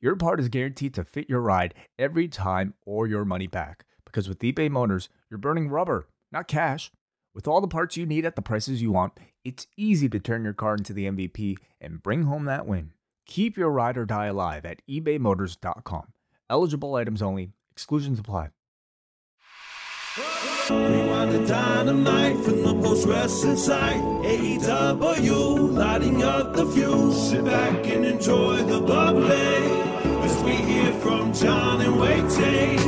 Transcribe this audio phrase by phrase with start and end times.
[0.00, 3.84] your part is guaranteed to fit your ride every time or your money back.
[4.04, 6.90] Because with eBay Motors, you're burning rubber, not cash.
[7.34, 10.44] With all the parts you need at the prices you want, it's easy to turn
[10.44, 12.92] your car into the MVP and bring home that win.
[13.26, 16.12] Keep your ride or die alive at ebaymotors.com.
[16.48, 18.50] Eligible items only, exclusions apply.
[20.70, 23.06] Rewind the dynamite from the post
[25.74, 27.30] lighting up the fuse.
[27.30, 29.73] Sit back and enjoy the.
[31.04, 32.78] From John and Wai Ting.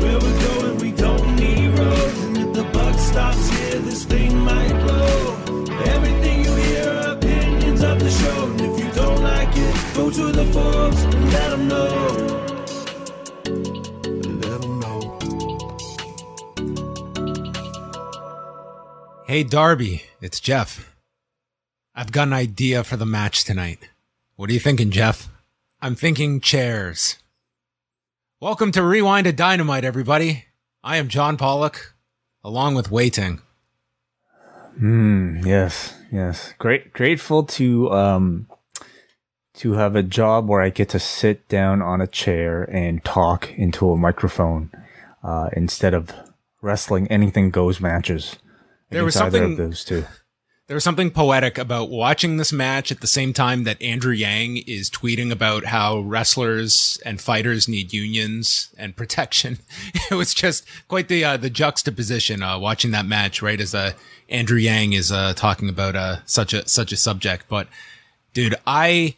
[0.00, 2.18] Where we're going, we don't need roads.
[2.22, 5.34] And if the buck stops here, this thing might blow.
[5.86, 8.46] Everything you hear are opinions of the show.
[8.46, 12.30] And if you don't like it, go to the and let them know.
[19.26, 20.94] Hey, Darby, it's Jeff.
[21.96, 23.88] I've got an idea for the match tonight.
[24.36, 25.28] What are you thinking, Jeff?
[25.82, 27.19] I'm thinking chairs.
[28.40, 30.46] Welcome to Rewind-A-Dynamite, everybody.
[30.82, 31.94] I am John Pollock,
[32.42, 33.40] along with Wai Ting.
[34.78, 35.40] Hmm.
[35.44, 35.94] Yes.
[36.10, 36.54] Yes.
[36.58, 36.94] Great.
[36.94, 38.46] Grateful to um
[39.56, 43.52] to have a job where I get to sit down on a chair and talk
[43.58, 44.70] into a microphone
[45.22, 46.08] uh, instead of
[46.62, 48.36] wrestling anything goes matches.
[48.88, 50.06] There was something- of those two.
[50.70, 54.58] There was something poetic about watching this match at the same time that Andrew Yang
[54.68, 59.58] is tweeting about how wrestlers and fighters need unions and protection.
[60.12, 63.60] It was just quite the uh, the juxtaposition uh, watching that match, right?
[63.60, 63.94] As uh,
[64.28, 67.46] Andrew Yang is uh, talking about uh, such a such a subject.
[67.48, 67.66] But
[68.32, 69.16] dude, I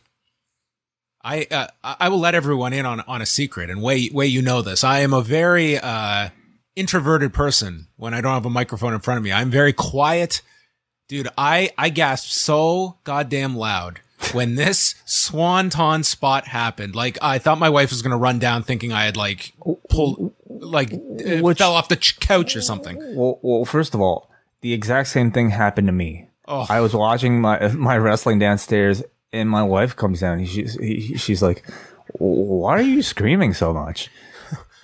[1.23, 4.41] I uh, I will let everyone in on on a secret, and way way you
[4.41, 4.83] know this.
[4.85, 6.31] I am a very uh,
[6.77, 9.33] introverted person when I don't have a microphone in front of me.
[9.33, 10.41] I'm very quiet.
[11.13, 14.01] Dude, I, I gasped so goddamn loud
[14.33, 16.97] when this swanton spot happened.
[16.97, 19.53] Like, I thought my wife was going to run down thinking I had like
[19.91, 22.97] pulled, like, uh, Which- fell off the ch- couch or something.
[23.15, 24.31] Well, well, first of all,
[24.63, 26.31] the exact same thing happened to me.
[26.49, 26.65] Oh.
[26.71, 29.03] I was watching my my wrestling downstairs,
[29.35, 30.39] and my wife comes down.
[30.39, 30.79] And she's
[31.21, 31.63] she's like,
[32.15, 34.09] "Why are you screaming so much?"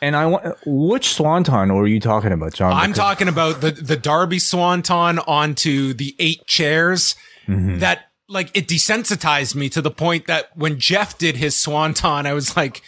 [0.01, 2.73] And I want which swanton were you talking about, John?
[2.73, 7.17] I'm Because- talking about the, the Darby swanton onto the eight chairs
[7.49, 12.35] that like it desensitized me to the point that when Jeff did his swanton, I
[12.35, 12.83] was like,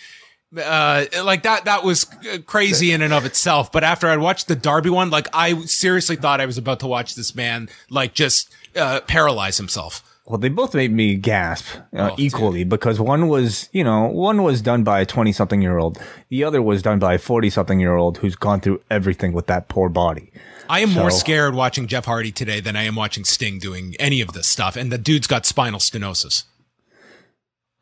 [0.56, 2.04] uh, like that, that was
[2.46, 3.72] crazy in and of itself.
[3.72, 6.86] But after I watched the Darby one, like I seriously thought I was about to
[6.86, 10.02] watch this man like just, uh, paralyze himself.
[10.30, 14.44] Well, they both made me gasp uh, Oh, equally because one was, you know, one
[14.44, 16.00] was done by a 20 something year old.
[16.28, 19.48] The other was done by a 40 something year old who's gone through everything with
[19.48, 20.30] that poor body.
[20.68, 24.20] I am more scared watching Jeff Hardy today than I am watching Sting doing any
[24.20, 24.76] of this stuff.
[24.76, 26.44] And the dude's got spinal stenosis.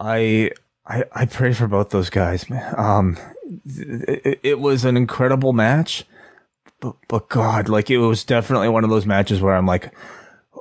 [0.00, 0.52] I,
[0.86, 2.74] I, I pray for both those guys, man.
[2.78, 3.18] Um,
[3.66, 6.06] it, it was an incredible match,
[6.80, 9.92] but, but God, like it was definitely one of those matches where I'm like,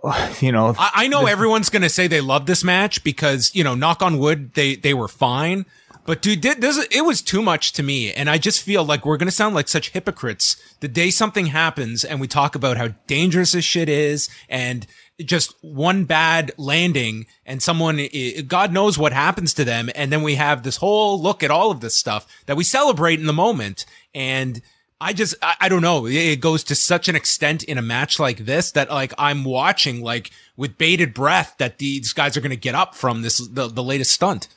[0.42, 3.64] you know, I, I know everyone's going to say they love this match because, you
[3.64, 5.66] know, knock on wood, they, they were fine.
[6.06, 8.14] But dude, this, it was too much to me.
[8.14, 12.06] And I just feel like we're to sound like such hypocrites the day something happens
[12.06, 14.88] and we talk about how dangerous this shit is and
[15.20, 18.08] just one bad landing and someone,
[18.48, 19.90] God knows what happens to them.
[19.96, 23.20] And then we have this whole look at all of this stuff that we celebrate
[23.20, 23.86] in the moment.
[24.16, 24.62] And
[25.00, 26.08] I just, I, I don't know.
[26.08, 30.02] It- goes to such an extent in a match like this that like I'm watching
[30.02, 33.68] like with bated breath that these guys are going to get up from this, the,
[33.68, 34.48] the latest stunt.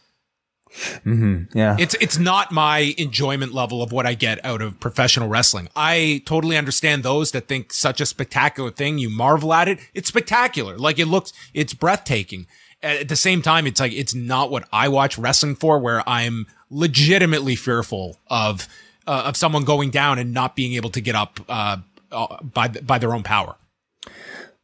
[0.72, 1.56] Mm-hmm.
[1.58, 1.76] yeah.
[1.80, 5.68] It's, it's not my enjoyment level of what I get out of professional wrestling.
[5.74, 8.98] I totally understand those that think such a spectacular thing.
[8.98, 9.80] You marvel at it.
[9.94, 10.78] It's spectacular.
[10.78, 12.46] Like it looks, it's breathtaking.
[12.82, 16.46] At the same time, it's like, it's not what I watch wrestling for where I'm
[16.70, 18.68] legitimately fearful of,
[19.06, 21.78] uh, of someone going down and not being able to get up, uh,
[22.12, 23.56] uh, by, by their own power.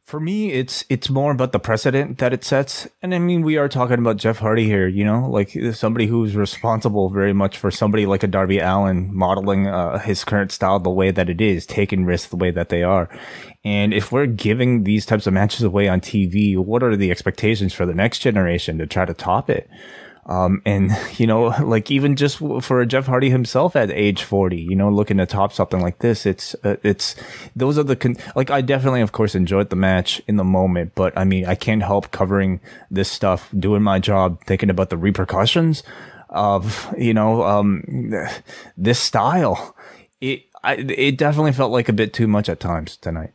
[0.07, 3.57] For me, it's it's more about the precedent that it sets, and I mean, we
[3.57, 7.71] are talking about Jeff Hardy here, you know, like somebody who's responsible very much for
[7.71, 11.65] somebody like a Darby Allin modeling uh, his current style the way that it is,
[11.65, 13.09] taking risks the way that they are.
[13.65, 17.73] And if we're giving these types of matches away on TV, what are the expectations
[17.73, 19.69] for the next generation to try to top it?
[20.27, 24.75] Um, and you know, like even just for Jeff Hardy himself at age 40, you
[24.75, 27.15] know, looking to top something like this, it's, uh, it's,
[27.55, 30.93] those are the, con- like, I definitely, of course, enjoyed the match in the moment,
[30.95, 32.59] but I mean, I can't help covering
[32.91, 35.83] this stuff, doing my job, thinking about the repercussions
[36.29, 38.11] of, you know, um,
[38.75, 39.75] this style.
[40.19, 43.31] It, I, it definitely felt like a bit too much at times tonight.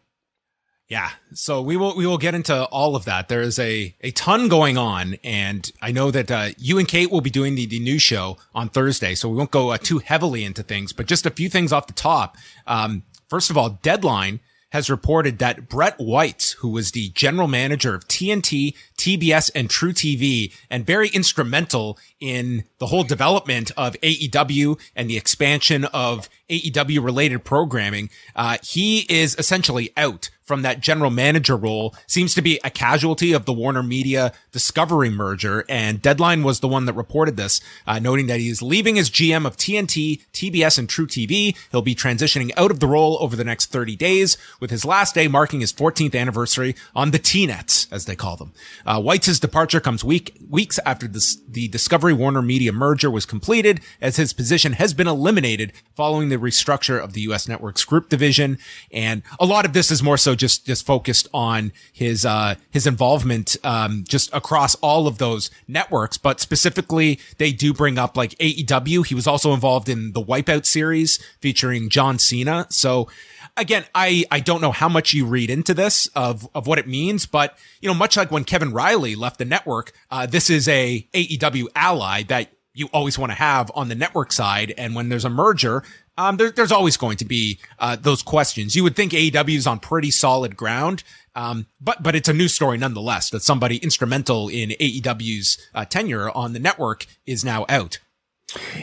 [0.92, 1.08] Yeah.
[1.32, 3.28] So we will we will get into all of that.
[3.28, 7.10] There is a a ton going on, and I know that uh, you and Kate
[7.10, 10.00] will be doing the, the news show on Thursday, so we won't go uh, too
[10.00, 10.92] heavily into things.
[10.92, 12.36] But just a few things off the top.
[12.66, 14.40] Um, first of all, Deadline
[14.72, 20.52] has reported that Brett Weitz, who was the general manager of TNT, TBS, and truTV,
[20.70, 27.44] and very instrumental in the whole development of AEW and the expansion of AEW related
[27.44, 32.70] programming, uh, he is essentially out from that general manager role seems to be a
[32.70, 35.64] casualty of the Warner Media Discovery merger.
[35.68, 39.10] And Deadline was the one that reported this, uh, noting that he is leaving as
[39.10, 41.56] GM of TNT, TBS, and True TV.
[41.70, 45.14] He'll be transitioning out of the role over the next 30 days, with his last
[45.14, 48.52] day marking his 14th anniversary on the T-Nets, as they call them.
[48.84, 53.80] Uh, Weitz' departure comes week, weeks after this, the Discovery Warner Media merger was completed,
[54.00, 57.48] as his position has been eliminated following the restructure of the U.S.
[57.48, 58.58] Networks Group division.
[58.92, 62.86] And a lot of this is more so just just focused on his uh, his
[62.86, 68.32] involvement um, just across all of those networks, but specifically they do bring up like
[68.38, 69.06] AEW.
[69.06, 72.66] He was also involved in the Wipeout series featuring John Cena.
[72.70, 73.08] So
[73.56, 76.86] again, I, I don't know how much you read into this of, of what it
[76.86, 80.68] means, but you know, much like when Kevin Reilly left the network, uh, this is
[80.68, 84.72] a AEW ally that you always want to have on the network side.
[84.78, 85.82] And when there's a merger,
[86.18, 88.76] um, there, there's always going to be uh, those questions.
[88.76, 91.04] You would think AEW is on pretty solid ground,
[91.34, 96.30] um, but but it's a news story nonetheless that somebody instrumental in AEW's uh, tenure
[96.30, 97.98] on the network is now out.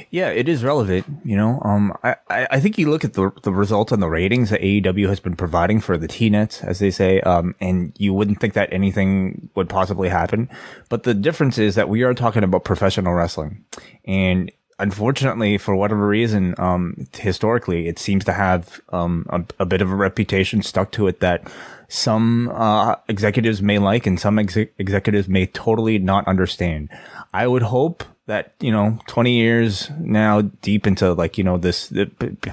[0.09, 1.05] Yeah, it is relevant.
[1.23, 4.49] You know, um, I, I think you look at the the results on the ratings
[4.49, 8.39] that AEW has been providing for the T-nets, as they say, um, and you wouldn't
[8.39, 10.49] think that anything would possibly happen.
[10.89, 13.63] But the difference is that we are talking about professional wrestling,
[14.05, 19.81] and unfortunately, for whatever reason, um, historically, it seems to have um, a, a, bit
[19.81, 21.51] of a reputation stuck to it that
[21.89, 26.89] some uh, executives may like and some ex- executives may totally not understand.
[27.33, 31.91] I would hope that you know 20 years now deep into like you know this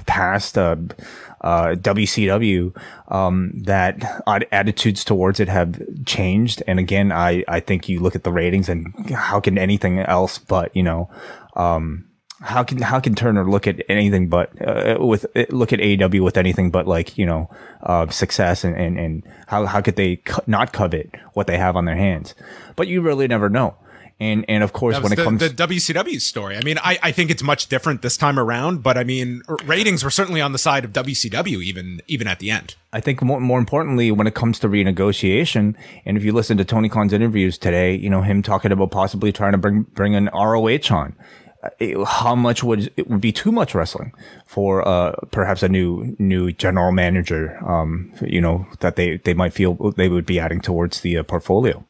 [0.07, 0.75] past uh,
[1.41, 2.75] uh, WCW
[3.09, 8.23] um, that attitudes towards it have changed and again I I think you look at
[8.23, 11.11] the ratings and how can anything else but you know
[11.55, 12.07] um,
[12.41, 16.37] how can how can Turner look at anything but uh, with look at AEW with
[16.37, 17.49] anything but like you know
[17.81, 21.75] uh, success and, and and how how could they co- not covet what they have
[21.75, 22.35] on their hands?
[22.75, 23.75] But you really never know.
[24.19, 27.11] And and of course when it the, comes the WCW story, I mean, I, I
[27.11, 28.81] think it's much different this time around.
[28.81, 32.49] But I mean, ratings were certainly on the side of WCW even even at the
[32.49, 32.75] end.
[32.93, 36.65] I think more more importantly, when it comes to renegotiation, and if you listen to
[36.65, 40.29] Tony Khan's interviews today, you know him talking about possibly trying to bring bring an
[40.33, 41.15] ROH on
[42.05, 44.13] how much would it would be too much wrestling
[44.45, 49.53] for uh, perhaps a new new general manager um, you know that they they might
[49.53, 51.85] feel they would be adding towards the uh, portfolio.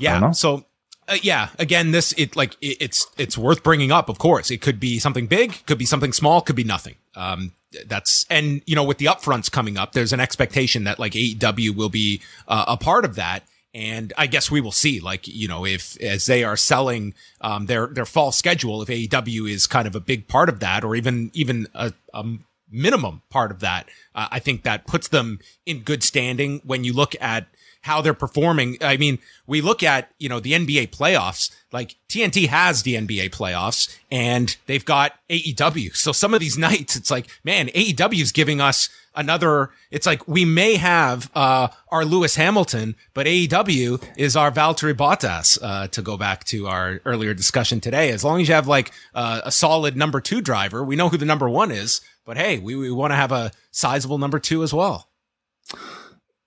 [0.00, 0.64] Yeah so
[1.08, 4.50] uh, yeah again this it like it, it's it's worth bringing up of course.
[4.50, 6.96] It could be something big could be something small could be nothing.
[7.14, 7.52] Um,
[7.86, 11.76] that's and you know with the upfronts coming up there's an expectation that like AEW
[11.76, 13.44] will be uh, a part of that
[13.74, 17.66] and I guess we will see, like, you know, if as they are selling um,
[17.66, 20.94] their their fall schedule, if AEW is kind of a big part of that, or
[20.94, 22.24] even even a, a
[22.70, 26.92] minimum part of that, uh, I think that puts them in good standing when you
[26.92, 27.46] look at
[27.88, 28.76] how they're performing.
[28.82, 33.30] I mean, we look at, you know, the NBA playoffs, like TNT has the NBA
[33.30, 35.96] playoffs and they've got AEW.
[35.96, 40.28] So some of these nights, it's like, man, AEW is giving us another, it's like
[40.28, 46.02] we may have, uh, our Lewis Hamilton, but AEW is our Valtteri Bottas, uh, to
[46.02, 48.10] go back to our earlier discussion today.
[48.10, 51.16] As long as you have like, uh, a solid number two driver, we know who
[51.16, 54.62] the number one is, but hey, we, we want to have a sizable number two
[54.62, 55.08] as well.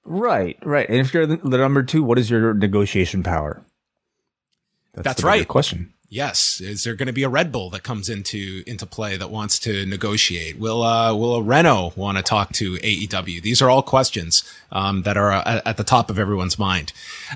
[0.04, 0.90] Right, right.
[0.90, 3.64] And if you're the, the number two, what is your negotiation power?
[4.94, 5.48] That's, That's right.
[5.48, 5.94] Question.
[6.14, 6.60] Yes.
[6.60, 9.58] Is there going to be a Red Bull that comes into into play that wants
[9.60, 10.60] to negotiate?
[10.60, 13.42] Will uh, will a Renault want to talk to AEW?
[13.42, 16.92] These are all questions um, that are uh, at the top of everyone's mind.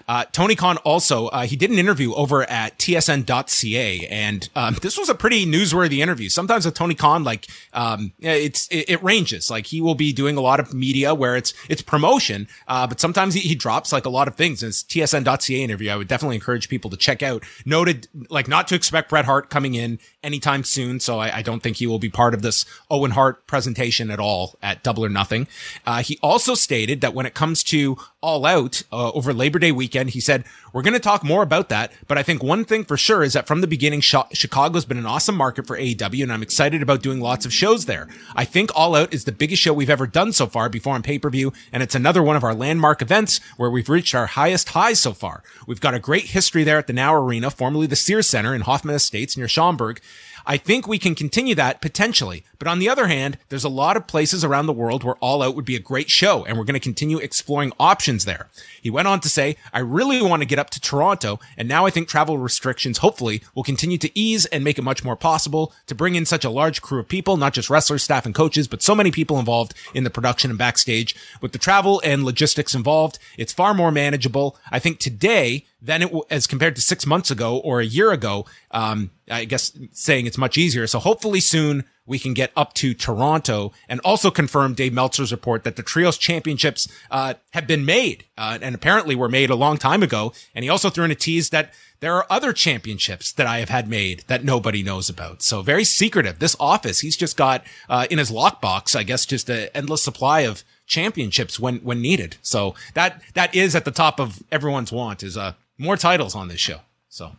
[0.09, 4.97] Uh, Tony Khan also uh, he did an interview over at TSN.ca, and um, this
[4.97, 6.27] was a pretty newsworthy interview.
[6.27, 9.49] Sometimes with Tony Khan, like um, it's it, it, ranges.
[9.49, 12.99] Like he will be doing a lot of media where it's it's promotion, uh, but
[12.99, 14.61] sometimes he, he drops like a lot of things.
[14.61, 17.45] In his TSN.ca interview, I would definitely encourage people to check out.
[17.63, 20.99] Noted like not not to expect Bret Hart coming in anytime soon.
[20.99, 24.19] So I, I don't think he will be part of this Owen Hart presentation at
[24.19, 25.47] all at Double or Nothing.
[25.85, 27.95] Uh, he also stated that when it comes to
[28.25, 31.69] All Out uh, over Labor Day weekend, he said, we're going to talk more about
[31.69, 31.93] that.
[32.07, 35.05] But I think one thing for sure is that from the beginning, Chicago's been an
[35.05, 38.07] awesome market for AEW, and I'm excited about doing lots of shows there.
[38.35, 41.03] I think All Out is the biggest show we've ever done so far before on
[41.03, 44.99] pay-per-view, and it's another one of our landmark events where we've reached our highest highs
[44.99, 45.43] so far.
[45.67, 48.61] We've got a great history there at the Now Arena, formerly the Sears Center in
[48.61, 50.01] Hoffman Estates near Schaumburg.
[50.47, 52.43] I think we can continue that potentially.
[52.59, 55.41] But on the other hand, there's a lot of places around the world where All
[55.41, 58.49] Out would be a great show, and we're going to continue exploring options there.
[58.81, 61.85] He went on to say, I really want to get up to Toronto, and now
[61.85, 65.73] I think travel restrictions hopefully will continue to ease and make it much more possible
[65.87, 68.67] to bring in such a large crew of people, not just wrestlers, staff, and coaches,
[68.67, 71.15] but so many people involved in the production and backstage.
[71.41, 74.57] With the travel and logistics involved, it's far more manageable.
[74.71, 78.45] I think today, than it as compared to six months ago or a year ago.
[78.71, 80.87] Um, I guess saying it's much easier.
[80.87, 85.63] So hopefully soon we can get up to Toronto and also confirm Dave Meltzer's report
[85.63, 89.77] that the trios championships, uh, have been made, uh, and apparently were made a long
[89.77, 90.31] time ago.
[90.53, 93.69] And he also threw in a tease that there are other championships that I have
[93.69, 95.41] had made that nobody knows about.
[95.41, 96.37] So very secretive.
[96.39, 100.41] This office, he's just got, uh, in his lockbox, I guess, just an endless supply
[100.41, 102.37] of championships when, when needed.
[102.43, 106.47] So that, that is at the top of everyone's want is, uh, more titles on
[106.47, 106.81] this show.
[107.09, 107.35] So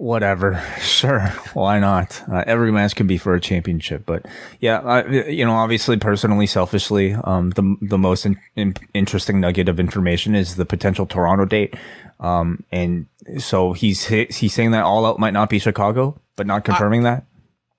[0.00, 0.62] whatever.
[0.80, 1.20] Sure.
[1.54, 2.22] Why not?
[2.30, 4.26] Uh, every match can be for a championship, but
[4.58, 9.66] yeah, I, you know, obviously, personally, selfishly, um, the the most in, in, interesting nugget
[9.66, 11.74] of information is the potential Toronto date.
[12.18, 13.06] Um, and
[13.38, 17.10] so he's he's saying that All Out might not be Chicago, but not confirming I,
[17.10, 17.24] that.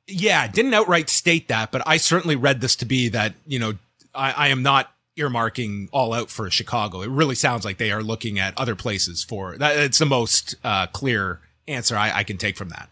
[0.07, 3.73] Yeah, didn't outright state that, but I certainly read this to be that you know
[4.15, 7.01] I, I am not earmarking all out for Chicago.
[7.01, 9.77] It really sounds like they are looking at other places for that.
[9.77, 12.89] It's the most uh, clear answer I, I, can take from that.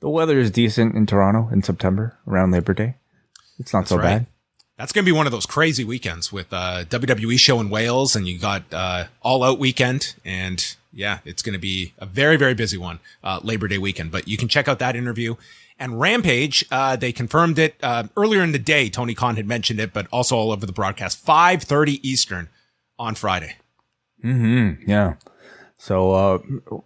[0.00, 2.96] The weather is decent in Toronto in September around Labor Day.
[3.58, 4.02] It's not That's so right.
[4.04, 4.26] bad.
[4.76, 8.14] That's going to be one of those crazy weekends with uh, WWE show in Wales,
[8.14, 12.36] and you got uh, All Out weekend, and yeah, it's going to be a very
[12.36, 14.10] very busy one uh, Labor Day weekend.
[14.10, 15.36] But you can check out that interview
[15.78, 18.90] and Rampage, uh, they confirmed it uh, earlier in the day.
[18.90, 21.24] Tony Khan had mentioned it, but also all over the broadcast.
[21.24, 22.48] 5.30 Eastern
[22.98, 23.56] on Friday.
[24.24, 24.90] Mm-hmm.
[24.90, 25.14] Yeah.
[25.76, 26.38] So uh,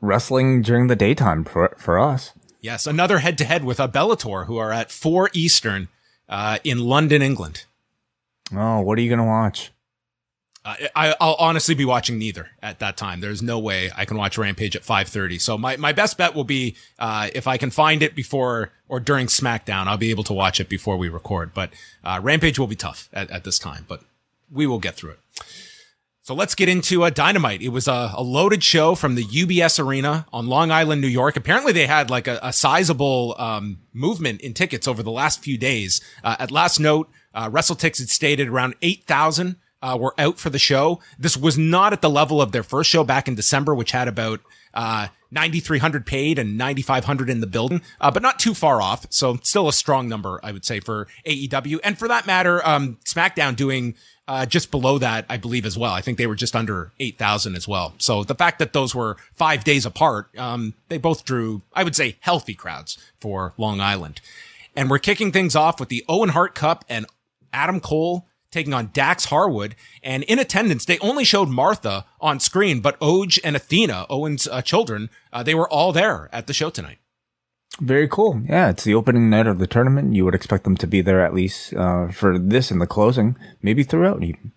[0.03, 2.33] wrestling during the daytime for, for us.
[2.61, 5.89] Yes, another head-to-head with a Bellator, who are at 4 Eastern
[6.29, 7.65] uh, in London, England.
[8.55, 9.72] Oh, what are you going to watch?
[10.65, 13.21] I, will honestly be watching neither at that time.
[13.21, 15.41] There's no way I can watch Rampage at 5:30.
[15.41, 19.01] So my, my best bet will be uh, if I can find it before or
[19.01, 21.53] during SmackDown, I'll be able to watch it before we record.
[21.53, 21.73] But
[22.05, 24.03] uh, Rampage will be tough at, at this time, but
[24.51, 25.21] we will get through it.
[26.25, 27.63] So let's get into uh, Dynamite.
[27.63, 31.37] It was a, a, loaded show from the UBS Arena on Long Island, New York.
[31.37, 35.59] Apparently, they had like a, a sizable um, movement in tickets over the last few
[35.59, 36.01] days.
[36.23, 40.59] Uh, at last note, uh, WrestleTix had stated around 8,000 uh, were out for the
[40.59, 41.01] show.
[41.19, 44.09] This was not at the level of their first show back in December, which had
[44.09, 44.41] about
[44.75, 49.07] uh, 9,300 paid and 9,500 in the building, uh, but not too far off.
[49.11, 51.81] So still a strong number, I would say, for AEW.
[51.83, 53.95] And for that matter, um, SmackDown doing
[54.29, 55.93] uh, just below that, I believe, as well.
[55.93, 57.95] I think they were just under 8,000 as well.
[57.99, 61.97] So the fact that those were five days apart, um, they both drew, I would
[61.97, 64.21] say, healthy crowds for Long Island.
[64.77, 67.07] And we're kicking things off with the Owen Hart Cup and
[67.53, 69.75] Adam Cole taking on Dax Harwood.
[70.03, 74.63] And in attendance, they only showed Martha on screen, but Oje and Athena, Owen's uh,
[74.63, 76.99] children, uh, they were all there at the show tonight.
[77.81, 78.43] Very cool.
[78.47, 80.15] Yeah, it's the opening night of the tournament.
[80.15, 83.35] You would expect them to be there at least uh, for this and the closing,
[83.63, 84.53] maybe throughout even.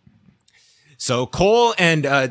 [0.98, 2.28] So Cole and uh,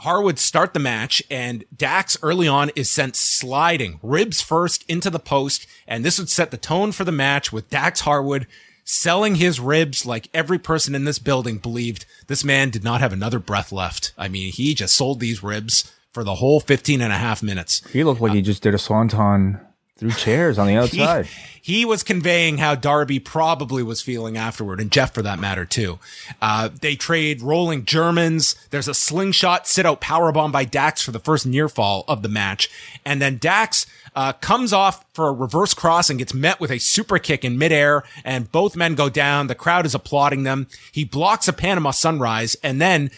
[0.00, 5.18] Harwood start the match, and Dax early on is sent sliding, ribs first into the
[5.18, 8.46] post, and this would set the tone for the match with Dax Harwood
[8.84, 13.12] selling his ribs like every person in this building believed this man did not have
[13.12, 14.12] another breath left.
[14.18, 17.86] I mean, he just sold these ribs for the whole 15 and a half minutes.
[17.90, 19.60] He looked like uh, he just did a swanton
[19.96, 21.26] through chairs on the outside.
[21.62, 25.64] He, he, was conveying how Darby probably was feeling afterward, and Jeff for that matter
[25.64, 25.98] too.
[26.40, 28.56] Uh, they trade rolling Germans.
[28.70, 32.28] There's a slingshot sit out powerbomb by Dax for the first near fall of the
[32.28, 32.68] match,
[33.04, 36.78] and then Dax uh, comes off for a reverse cross and gets met with a
[36.78, 39.46] super kick in midair, and both men go down.
[39.46, 40.66] The crowd is applauding them.
[40.92, 43.10] He blocks a Panama sunrise, and then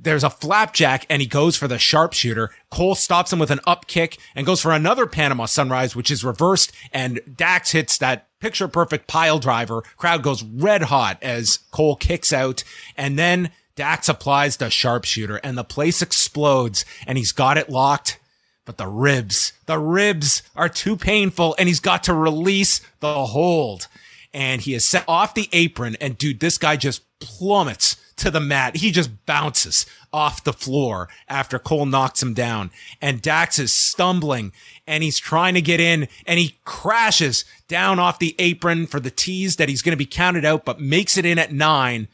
[0.00, 2.50] there's a flapjack and he goes for the sharpshooter.
[2.70, 6.22] Cole stops him with an up kick and goes for another Panama sunrise, which is
[6.22, 6.72] reversed.
[6.92, 9.82] And Dax hits that picture perfect pile driver.
[9.96, 12.62] Crowd goes red hot as Cole kicks out.
[12.96, 18.20] And then Dax applies the sharpshooter and the place explodes and he's got it locked
[18.68, 23.88] but the ribs, the ribs are too painful and he's got to release the hold.
[24.34, 28.40] And he is set off the apron and dude, this guy just plummets to the
[28.40, 28.76] mat.
[28.76, 32.70] He just bounces off the floor after Cole knocks him down.
[33.00, 34.52] And Dax is stumbling
[34.86, 39.10] and he's trying to get in and he crashes down off the apron for the
[39.10, 42.08] tease that he's going to be counted out, but makes it in at nine.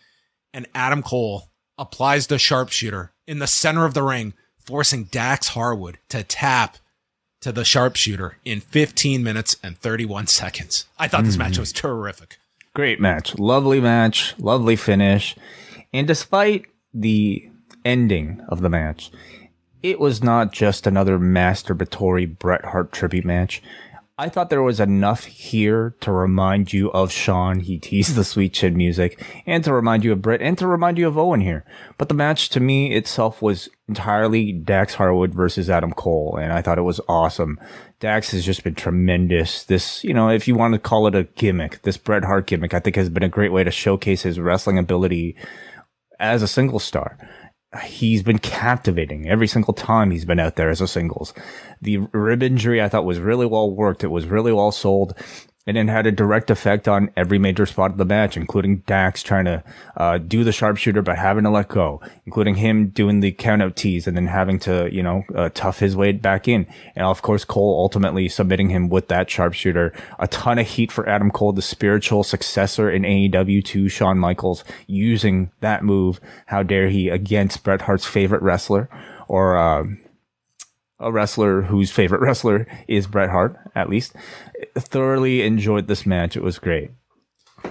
[0.52, 5.98] And Adam Cole applies the sharpshooter in the center of the ring, forcing Dax Harwood
[6.08, 6.78] to tap
[7.40, 10.86] to the sharpshooter in 15 minutes and 31 seconds.
[10.98, 11.60] I thought this match mm-hmm.
[11.60, 12.38] was terrific.
[12.74, 13.38] Great match.
[13.38, 14.34] Lovely match.
[14.38, 15.36] Lovely finish.
[15.92, 17.48] And despite the
[17.84, 19.10] ending of the match,
[19.82, 23.62] it was not just another masturbatory Bret Hart tribute match.
[24.16, 27.58] I thought there was enough here to remind you of Shawn.
[27.58, 30.98] He teased the sweet chin music and to remind you of Bret and to remind
[30.98, 31.64] you of Owen here.
[31.98, 36.38] But the match to me itself was entirely Dax Harwood versus Adam Cole.
[36.40, 37.58] And I thought it was awesome.
[37.98, 39.64] Dax has just been tremendous.
[39.64, 42.72] This, you know, if you want to call it a gimmick, this Bret Hart gimmick,
[42.72, 45.34] I think has been a great way to showcase his wrestling ability
[46.20, 47.18] as a single star
[47.82, 51.34] he's been captivating every single time he's been out there as a singles.
[51.80, 54.04] The rib injury I thought was really well worked.
[54.04, 55.14] It was really well sold.
[55.66, 59.22] And it had a direct effect on every major spot of the match, including Dax
[59.22, 59.64] trying to
[59.96, 64.06] uh, do the sharpshooter but having to let go, including him doing the countout tease
[64.06, 66.66] and then having to, you know, uh, tough his way back in.
[66.94, 69.94] And of course, Cole ultimately submitting him with that sharpshooter.
[70.18, 74.64] A ton of heat for Adam Cole, the spiritual successor in AEW to Shawn Michaels,
[74.86, 76.20] using that move.
[76.46, 78.90] How dare he against Bret Hart's favorite wrestler
[79.28, 79.84] or, uh,
[80.98, 84.14] a wrestler whose favorite wrestler is Bret Hart, at least.
[84.76, 86.36] Thoroughly enjoyed this match.
[86.36, 86.90] It was great.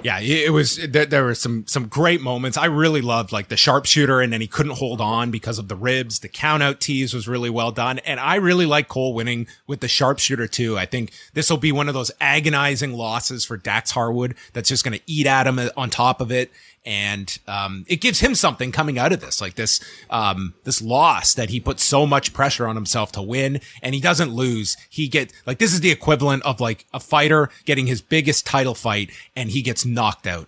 [0.02, 0.78] Yeah, it was.
[0.78, 2.58] There, there were some some great moments.
[2.58, 5.76] I really loved like the sharpshooter, and then he couldn't hold on because of the
[5.76, 6.20] ribs.
[6.20, 9.88] The countout tease was really well done, and I really like Cole winning with the
[9.88, 10.78] sharpshooter too.
[10.78, 14.84] I think this will be one of those agonizing losses for Dax Harwood that's just
[14.84, 16.52] going to eat at him uh, on top of it
[16.86, 21.34] and um, it gives him something coming out of this, like this um, this loss
[21.34, 24.76] that he put so much pressure on himself to win, and he doesn't lose.
[24.90, 28.76] He get like this is the equivalent of like a fighter getting his biggest title
[28.76, 30.48] fight, and he gets knocked out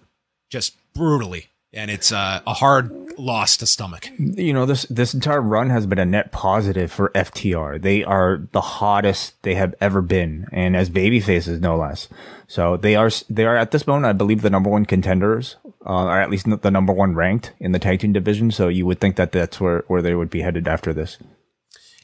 [0.49, 4.09] just brutally, and it's uh, a hard loss to stomach.
[4.17, 7.81] You know this this entire run has been a net positive for FTR.
[7.81, 12.07] They are the hottest they have ever been, and as baby faces, no less.
[12.47, 16.05] So they are they are at this moment, I believe, the number one contenders, uh,
[16.05, 18.51] or at least the number one ranked in the tag team division.
[18.51, 21.17] So you would think that that's where where they would be headed after this.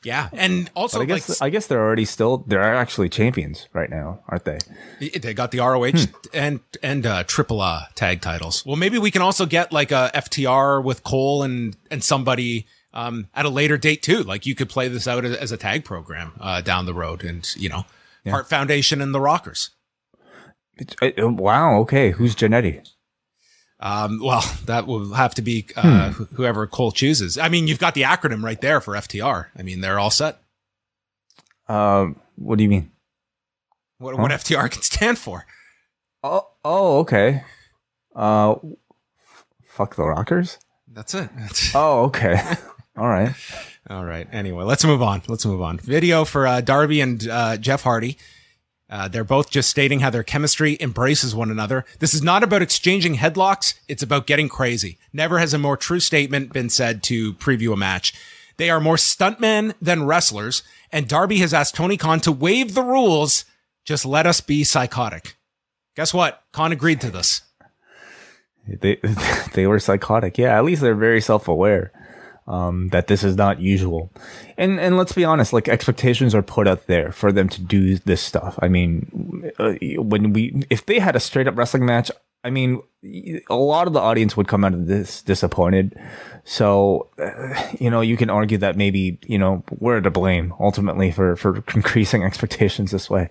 [0.04, 3.68] Yeah, and also But I guess like I guess they're already still they're actually champions
[3.72, 4.58] right now, aren't they?
[5.20, 8.66] they got the ROH and and uh, Triple tag titles.
[8.66, 13.28] Well, maybe we can also get like a FTR with Cole and and somebody um,
[13.36, 14.24] at a later date too.
[14.24, 17.48] Like you could play this out as a tag program uh, down the road, and
[17.56, 17.86] you know,
[18.28, 19.70] Heart Foundation and the Rockers.
[21.00, 21.80] Uh, wow.
[21.82, 22.88] Okay, who's Jannetty?
[23.82, 27.38] Um, well, that will have to be uh, wh- whoever Cole chooses.
[27.38, 29.48] I mean, you've got the acronym right there for FTR.
[29.58, 30.40] I mean, they're all set.
[31.68, 32.92] Um, what do you mean?
[33.98, 35.46] What, what FTR can stand for?
[36.24, 37.44] Oh, oh, okay.
[38.16, 38.56] Uh,
[39.66, 40.58] fuck the Rockers.
[40.88, 41.30] That's it.
[41.36, 42.40] That's- Oh, okay.
[42.98, 43.34] All right.
[43.90, 44.28] All right.
[44.32, 45.22] Anyway, let's move on.
[45.28, 45.78] Let's move on.
[45.80, 48.18] Video for uh, Darby and uh, Jeff Hardy.
[48.92, 51.86] Uh, they're both just stating how their chemistry embraces one another.
[52.00, 53.76] This is not about exchanging headlocks.
[53.88, 54.98] It's about getting crazy.
[55.14, 58.14] Never has a more true statement been said to preview a match.
[58.58, 62.84] They are more stuntmen than wrestlers, and Darby has asked Tony Khan to waive the
[62.84, 63.46] rules.
[63.86, 65.38] Just let us be psychotic.
[65.96, 66.44] Guess what?
[66.52, 67.42] Khan agreed to this.
[68.68, 69.00] They
[69.54, 70.38] they were psychotic.
[70.38, 71.92] Yeah, at least they're very self aware
[72.48, 74.12] um, that this is not usual.
[74.58, 77.98] And and let's be honest, like expectations are put out there for them to do
[77.98, 78.58] this stuff.
[78.62, 82.12] I mean, uh, when we if they had a straight up wrestling match,
[82.44, 82.82] I mean,
[83.50, 86.00] a lot of the audience would come out of this disappointed.
[86.44, 91.12] So, uh, you know, you can argue that maybe you know we're to blame ultimately
[91.12, 93.30] for for increasing expectations this way.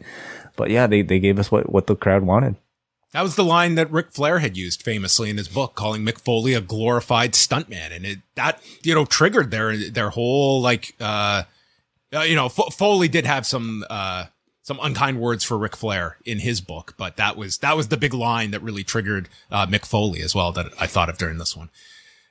[0.56, 2.56] But yeah, they they gave us what what the crowd wanted.
[3.12, 6.20] That was the line that Ric Flair had used famously in his book, calling Mick
[6.20, 11.42] Foley a glorified stuntman, and it that you know triggered their their whole like uh,
[12.14, 14.26] uh you know F- Foley did have some uh
[14.62, 17.96] some unkind words for Ric Flair in his book, but that was that was the
[17.96, 21.38] big line that really triggered uh, Mick Foley as well that I thought of during
[21.38, 21.70] this one.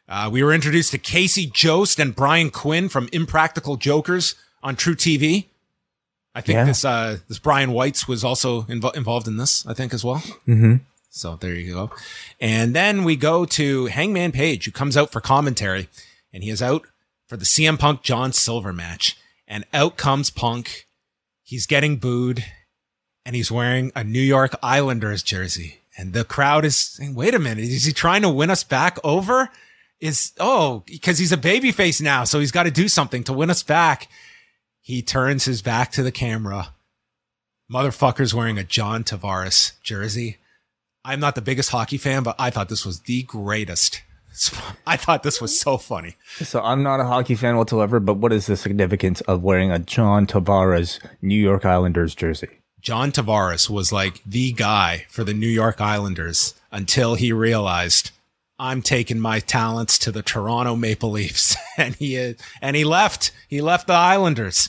[0.07, 4.95] Uh, we were introduced to Casey Jost and Brian Quinn from Impractical Jokers on True
[4.95, 5.48] TV.
[6.35, 6.65] I think Yeah.
[6.65, 9.65] this uh, this Brian Weitz was also invo- involved in this.
[9.65, 10.19] I think as well.
[10.47, 10.75] Mm-hmm.
[11.09, 11.91] So there you go.
[12.39, 15.89] And then we go to Hangman Page, who comes out for commentary,
[16.31, 16.85] and he is out
[17.27, 19.17] for the CM Punk John Silver match.
[19.47, 20.85] and out comes Punk.
[21.43, 22.45] He's getting booed
[23.25, 25.79] and he's wearing a New York Islanders jersey.
[25.97, 28.99] And the crowd is saying, wait a minute, is he trying to win us back
[29.03, 29.49] over?
[29.99, 32.23] Is, oh, because he's a babyface now.
[32.23, 34.07] So he's got to do something to win us back.
[34.89, 36.73] He turns his back to the camera.
[37.71, 40.37] Motherfucker's wearing a John Tavares jersey.
[41.05, 44.01] I'm not the biggest hockey fan, but I thought this was the greatest.
[44.87, 46.15] I thought this was so funny.
[46.37, 49.77] So I'm not a hockey fan whatsoever, but what is the significance of wearing a
[49.77, 52.49] John Tavares New York Islanders jersey?
[52.81, 58.09] John Tavares was like the guy for the New York Islanders until he realized
[58.57, 63.31] I'm taking my talents to the Toronto Maple Leafs and he and he left.
[63.47, 64.67] He left the Islanders.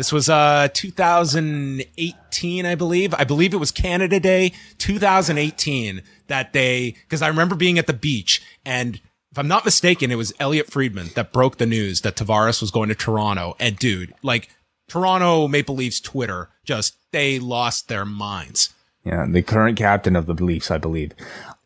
[0.00, 3.12] This was uh 2018, I believe.
[3.12, 7.92] I believe it was Canada Day 2018 that day because I remember being at the
[7.92, 8.98] beach and
[9.30, 12.70] if I'm not mistaken, it was Elliotte Friedman that broke the news that Tavares was
[12.70, 13.56] going to Toronto.
[13.60, 14.48] And dude, like
[14.88, 18.72] Toronto Maple Leafs Twitter just they lost their minds.
[19.04, 21.12] Yeah, the current captain of the Leafs, I believe.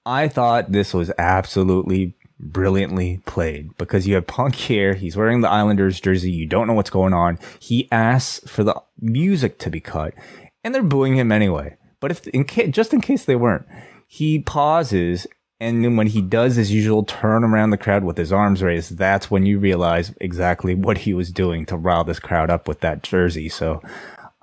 [0.05, 4.95] I thought this was absolutely brilliantly played because you have Punk here.
[4.95, 6.31] He's wearing the Islanders jersey.
[6.31, 7.39] You don't know what's going on.
[7.59, 10.15] He asks for the music to be cut
[10.63, 11.77] and they're booing him anyway.
[12.01, 13.67] But if in case, just in case they weren't,
[14.07, 15.27] he pauses
[15.61, 18.99] and then when he does his usual turn around the crowd with his arms raised,
[18.99, 22.81] that's when you realize exactly what he was doing to rile this crowd up with
[22.81, 23.49] that jersey.
[23.49, 23.81] So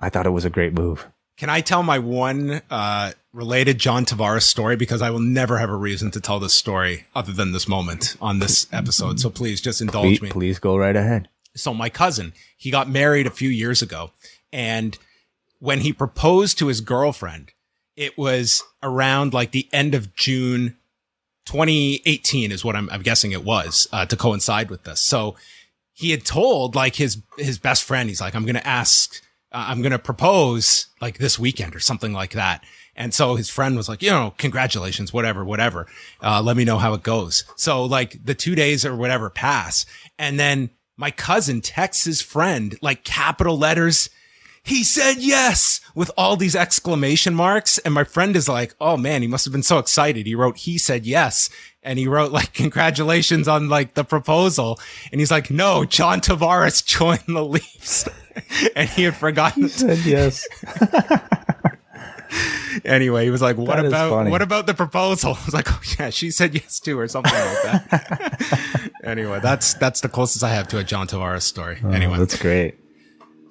[0.00, 1.06] I thought it was a great move.
[1.36, 4.76] Can I tell my one uh, related John Tavares story?
[4.76, 8.16] Because I will never have a reason to tell this story other than this moment
[8.20, 9.18] on this episode.
[9.18, 10.30] So please just indulge please, me.
[10.30, 11.28] Please go right ahead.
[11.54, 14.10] So my cousin, he got married a few years ago.
[14.52, 14.98] And
[15.58, 17.52] when he proposed to his girlfriend,
[17.96, 20.76] it was around like the end of June
[21.46, 25.00] 2018 is what I'm, I'm guessing it was uh, to coincide with this.
[25.00, 25.36] So
[25.92, 29.82] he had told like his his best friend, he's like, I'm going to ask I'm
[29.82, 32.64] going to propose like this weekend or something like that.
[32.94, 35.86] And so his friend was like, you know, congratulations, whatever, whatever.
[36.22, 37.44] Uh, let me know how it goes.
[37.56, 39.86] So like the two days or whatever pass.
[40.18, 44.10] And then my cousin texts his friend like capital letters.
[44.62, 47.78] He said yes with all these exclamation marks.
[47.78, 50.26] And my friend is like, Oh man, he must have been so excited.
[50.26, 51.48] He wrote, he said yes.
[51.82, 54.78] And he wrote like, congratulations on like the proposal.
[55.10, 58.08] And he's like, no, John Tavares joined the Leafs.
[58.76, 59.64] and he had forgotten.
[59.64, 60.46] He said yes.
[62.84, 66.10] anyway, he was like, "What about what about the proposal?" I was like, "Oh yeah,
[66.10, 70.68] she said yes to or something like that." anyway, that's that's the closest I have
[70.68, 71.78] to a John Tavares story.
[71.84, 72.76] Oh, anyway, that's great.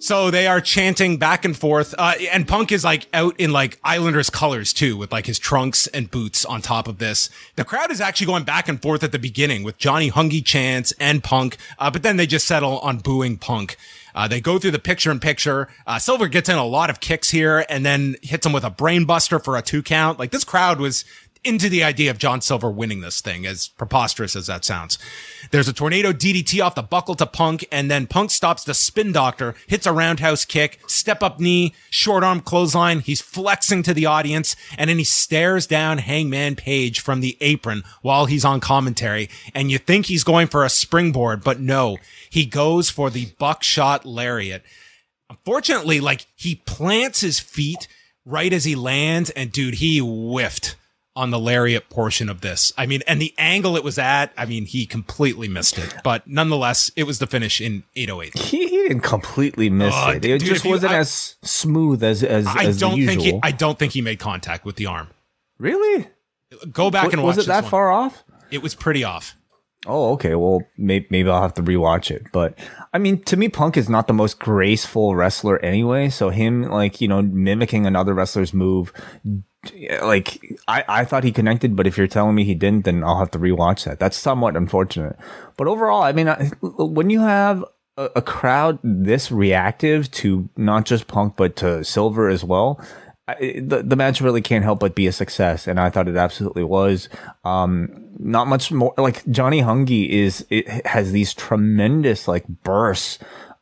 [0.02, 3.80] So they are chanting back and forth, uh, and Punk is like out in like
[3.84, 7.30] Islanders colors too, with like his trunks and boots on top of this.
[7.56, 10.92] The crowd is actually going back and forth at the beginning with Johnny Hungee chants
[11.00, 13.78] and Punk, uh, but then they just settle on booing Punk.
[14.16, 15.68] Uh, they go through the picture in picture.
[15.86, 18.72] Uh, Silver gets in a lot of kicks here and then hits him with a
[18.72, 20.18] brainbuster for a two count.
[20.18, 21.06] Like this crowd was
[21.44, 25.00] into the idea of John Silver winning this thing, as preposterous as that sounds.
[25.50, 29.12] There's a tornado DDT off the buckle to Punk, and then Punk stops the spin
[29.12, 33.00] doctor, hits a roundhouse kick, step up knee, short arm clothesline.
[33.00, 37.84] He's flexing to the audience, and then he stares down Hangman Page from the apron
[38.02, 39.30] while he's on commentary.
[39.56, 41.98] And you think he's going for a springboard, but no,
[42.30, 44.64] he goes for the buckshot lariat.
[45.28, 47.88] Unfortunately, like he plants his feet
[48.26, 50.76] right as he lands, and dude, he whiffed
[51.16, 52.72] on the lariat portion of this.
[52.78, 55.94] I mean, and the angle it was at, I mean, he completely missed it.
[56.04, 58.38] But nonetheless, it was the finish in 808.
[58.38, 60.24] He, he didn't completely miss Oh, it.
[60.24, 63.40] It dude, just wasn't I- as smooth as as, I as don't the think usual.
[63.44, 65.10] he, I don't think he made contact with the arm.
[65.58, 66.08] really?
[66.72, 67.38] Go back Wa- and watch it.
[67.38, 67.72] was it that one.
[67.72, 68.24] far off?
[68.50, 69.36] It was pretty off.
[69.88, 70.36] Oh, okay.
[70.36, 72.28] Well, maybe, maybe I'll have to rewatch it.
[72.32, 72.58] But
[72.94, 76.10] I mean, to me, Punk is not the most graceful wrestler anyway.
[76.10, 78.94] So him, like, you know, mimicking another wrestler's move,
[80.02, 83.20] like, I, I thought he connected, but if you're telling me he didn't, then I'll
[83.20, 84.00] have to rewatch that.
[84.00, 85.18] That's somewhat unfortunate.
[85.58, 86.28] But overall, I mean,
[86.62, 87.64] when you have
[87.98, 92.84] a, a crowd this reactive to not just Punk, but to Silver as well,
[93.28, 96.18] I- the the match really can't help but be a success, and I thought it
[96.18, 97.08] absolutely was.
[97.46, 103.20] Um, not much more like Johnny Hungee is it has these tremendous like bursts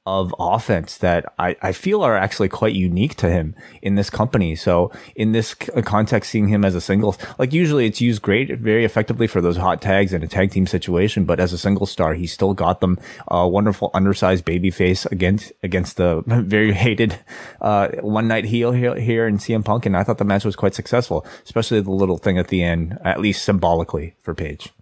[0.09, 4.55] of offense that I, I feel are actually quite unique to him in this company.
[4.55, 8.57] So in this c- context, seeing him as a singles, like usually it's used great,
[8.57, 11.25] very effectively for those hot tags in a tag team situation.
[11.25, 15.53] But as a single star, he still got them a wonderful undersized baby face against,
[15.61, 17.19] against the very hated,
[17.61, 19.85] uh, one night heel here, in CM Punk.
[19.85, 22.97] And I thought the match was quite successful, especially the little thing at the end,
[23.05, 24.73] at least symbolically for Page.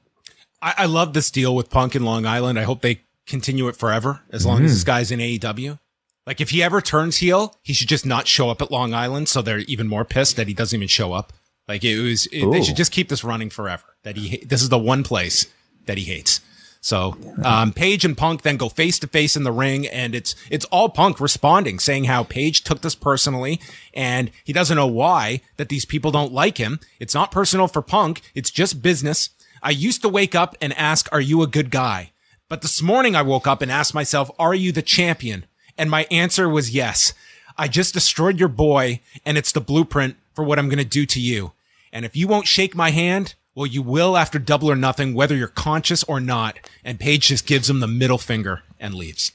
[0.61, 2.59] I, I love this deal with Punk in Long Island.
[2.59, 5.79] I hope they continue it forever as long as this guy's in AEW.
[6.25, 9.29] Like if he ever turns heel, he should just not show up at Long Island,
[9.29, 11.33] so they're even more pissed that he doesn't even show up.
[11.67, 13.83] Like it was, it, they should just keep this running forever.
[14.03, 15.47] That he, this is the one place
[15.85, 16.41] that he hates.
[16.81, 20.35] So, um, Page and Punk then go face to face in the ring, and it's
[20.49, 23.59] it's all Punk responding, saying how Page took this personally,
[23.93, 26.79] and he doesn't know why that these people don't like him.
[26.99, 29.31] It's not personal for Punk; it's just business.
[29.61, 32.11] I used to wake up and ask, "Are you a good guy?"
[32.49, 35.45] But this morning I woke up and asked myself, "Are you the champion?"
[35.77, 37.13] And my answer was yes.
[37.57, 41.05] I just destroyed your boy, and it's the blueprint for what I'm going to do
[41.07, 41.53] to you.
[41.91, 45.35] And if you won't shake my hand, well, you will after double or nothing, whether
[45.35, 46.59] you're conscious or not.
[46.83, 49.31] And Page just gives him the middle finger and leaves.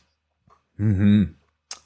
[0.78, 1.32] Mm-hmm.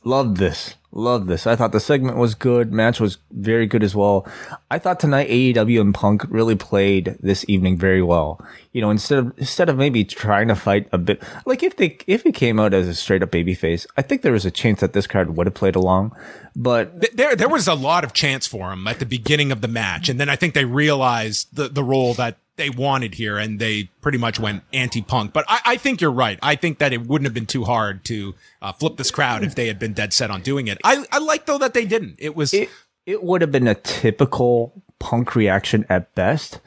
[0.04, 0.74] Love this.
[0.92, 1.46] Love this.
[1.46, 2.72] I thought the segment was good.
[2.72, 4.26] Match was very good as well.
[4.70, 8.40] I thought tonight AEW and Punk really played this evening very well.
[8.76, 11.96] You know, instead of instead of maybe trying to fight a bit like if they
[12.06, 14.80] if he came out as a straight up babyface, I think there was a chance
[14.80, 16.14] that this card would have played along.
[16.54, 19.68] But There, there was a lot of chance for him at the beginning of the
[19.68, 20.10] match.
[20.10, 23.84] And then I think they realized the, the role that they wanted here and they
[24.02, 25.32] pretty much went anti-punk.
[25.32, 26.38] But I, I think you're right.
[26.42, 29.54] I think that it wouldn't have been too hard to uh, flip this crowd if
[29.54, 30.76] they had been dead set on doing it.
[30.84, 32.16] I, I like though that they didn't.
[32.18, 32.68] It was, it
[33.06, 36.60] it would have been a typical punk reaction at best,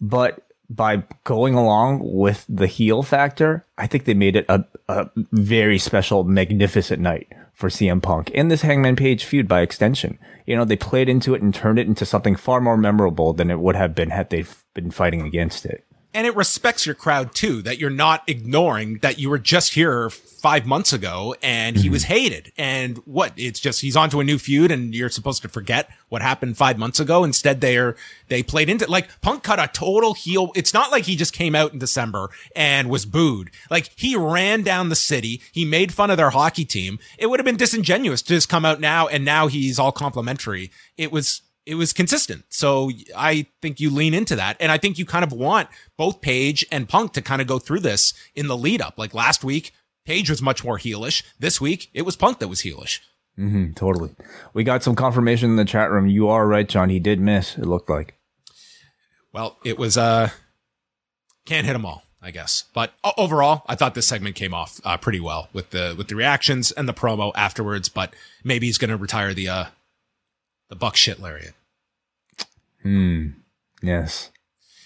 [0.00, 5.10] but by going along with the heel factor, I think they made it a, a
[5.32, 10.18] very special, magnificent night for CM Punk and this Hangman Page feud by extension.
[10.46, 13.50] You know, they played into it and turned it into something far more memorable than
[13.50, 14.44] it would have been had they
[14.74, 15.84] been fighting against it.
[16.14, 20.10] And it respects your crowd too that you're not ignoring that you were just here
[20.10, 21.92] five months ago and he mm-hmm.
[21.92, 22.52] was hated.
[22.58, 23.32] And what?
[23.36, 26.78] It's just he's onto a new feud and you're supposed to forget what happened five
[26.78, 27.24] months ago.
[27.24, 27.96] Instead they're
[28.28, 30.50] they played into like punk cut a total heel.
[30.54, 33.50] It's not like he just came out in december and was booed.
[33.70, 35.40] Like he ran down the city.
[35.52, 36.98] He made fun of their hockey team.
[37.18, 40.70] It would have been disingenuous to just come out now and now he's all complimentary.
[40.98, 42.44] It was it was consistent.
[42.48, 44.56] So I think you lean into that.
[44.58, 47.58] And I think you kind of want both Page and Punk to kind of go
[47.58, 48.98] through this in the lead up.
[48.98, 49.72] Like last week,
[50.04, 51.22] Page was much more heelish.
[51.38, 53.00] This week, it was Punk that was heelish.
[53.38, 54.10] Mm-hmm, totally.
[54.52, 56.08] We got some confirmation in the chat room.
[56.08, 56.90] You are right, John.
[56.90, 58.18] He did miss, it looked like.
[59.32, 60.30] Well, it was, uh,
[61.46, 62.64] can't hit them all, I guess.
[62.74, 66.16] But overall, I thought this segment came off uh, pretty well with the, with the
[66.16, 68.12] reactions and the promo afterwards, but
[68.44, 69.64] maybe he's going to retire the, uh,
[70.72, 71.52] the buckshot lariat.
[72.82, 73.26] Hmm.
[73.82, 74.30] Yes.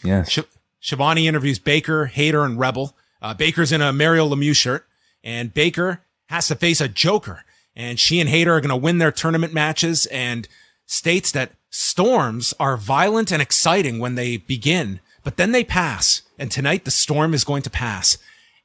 [0.02, 0.28] Yes.
[0.32, 0.40] Sh-
[0.82, 2.96] Shivani interviews Baker, Hayter, and Rebel.
[3.22, 4.84] Uh, Baker's in a Mario Lemieux shirt,
[5.22, 7.44] and Baker has to face a Joker.
[7.76, 10.48] And she and Hayter are going to win their tournament matches and
[10.86, 16.22] states that storms are violent and exciting when they begin, but then they pass.
[16.36, 18.18] And tonight the storm is going to pass.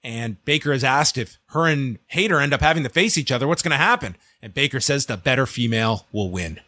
[0.04, 3.48] And Baker is asked if her and Hayter end up having to face each other,
[3.48, 4.16] what's going to happen?
[4.42, 6.62] And Baker says the better female will win.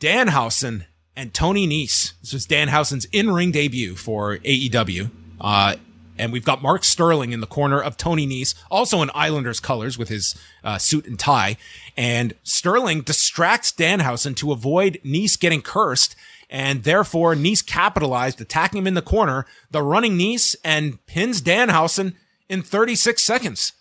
[0.00, 2.14] Danhausen and Tony Nese.
[2.20, 5.10] This was Danhausen's in-ring debut for AEW.
[5.40, 5.76] Uh,
[6.18, 9.96] and we've got Mark Sterling in the corner of Tony Nese, also in Islanders colors
[9.96, 11.56] with his uh, suit and tie.
[11.96, 16.16] And Sterling distracts Danhausen to avoid Nese getting cursed.
[16.50, 22.14] And therefore, Nese capitalized, attacking him in the corner, the running Nese, and pins Danhausen
[22.48, 23.72] in 36 seconds.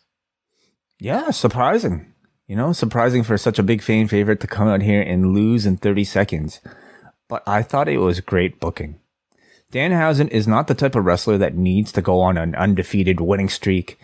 [1.00, 2.14] Yeah, surprising.
[2.50, 5.68] You know, surprising for such a big fan favorite to come out here and lose
[5.68, 6.62] in 30 seconds.
[7.28, 9.00] But I thought it was great booking.
[9.72, 13.50] Danhausen is not the type of wrestler that needs to go on an undefeated winning
[13.50, 14.00] streak.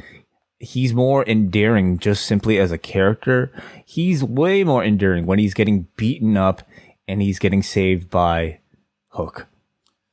[0.59, 3.51] He's more endearing just simply as a character.
[3.83, 6.61] He's way more endearing when he's getting beaten up
[7.07, 8.59] and he's getting saved by
[9.07, 9.47] Hook.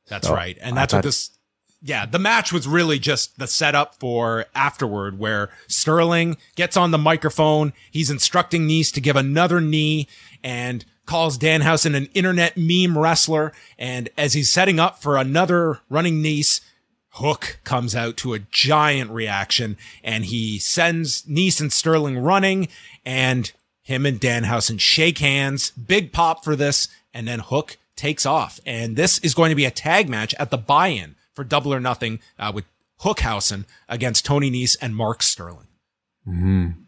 [0.07, 0.57] That's So, right.
[0.59, 1.37] And that's what this
[1.83, 6.97] yeah, the match was really just the setup for afterward where Sterling gets on the
[6.97, 10.07] microphone, he's instructing Nese to give another knee
[10.41, 16.23] and calls Danhausen an internet meme wrestler and as he's setting up for another running
[16.23, 16.61] Nese,
[17.15, 22.69] Hook comes out to a giant reaction and he sends Nese and Sterling running
[23.05, 23.51] and
[23.83, 25.71] him and Danhausen shake hands.
[25.71, 26.87] Big pop for this.
[27.13, 28.59] And then Hook takes off.
[28.65, 31.79] And this is going to be a tag match at the buy-in for double or
[31.79, 32.65] nothing uh, with
[33.01, 35.67] Hookhausen against Tony Nese and Mark Sterling.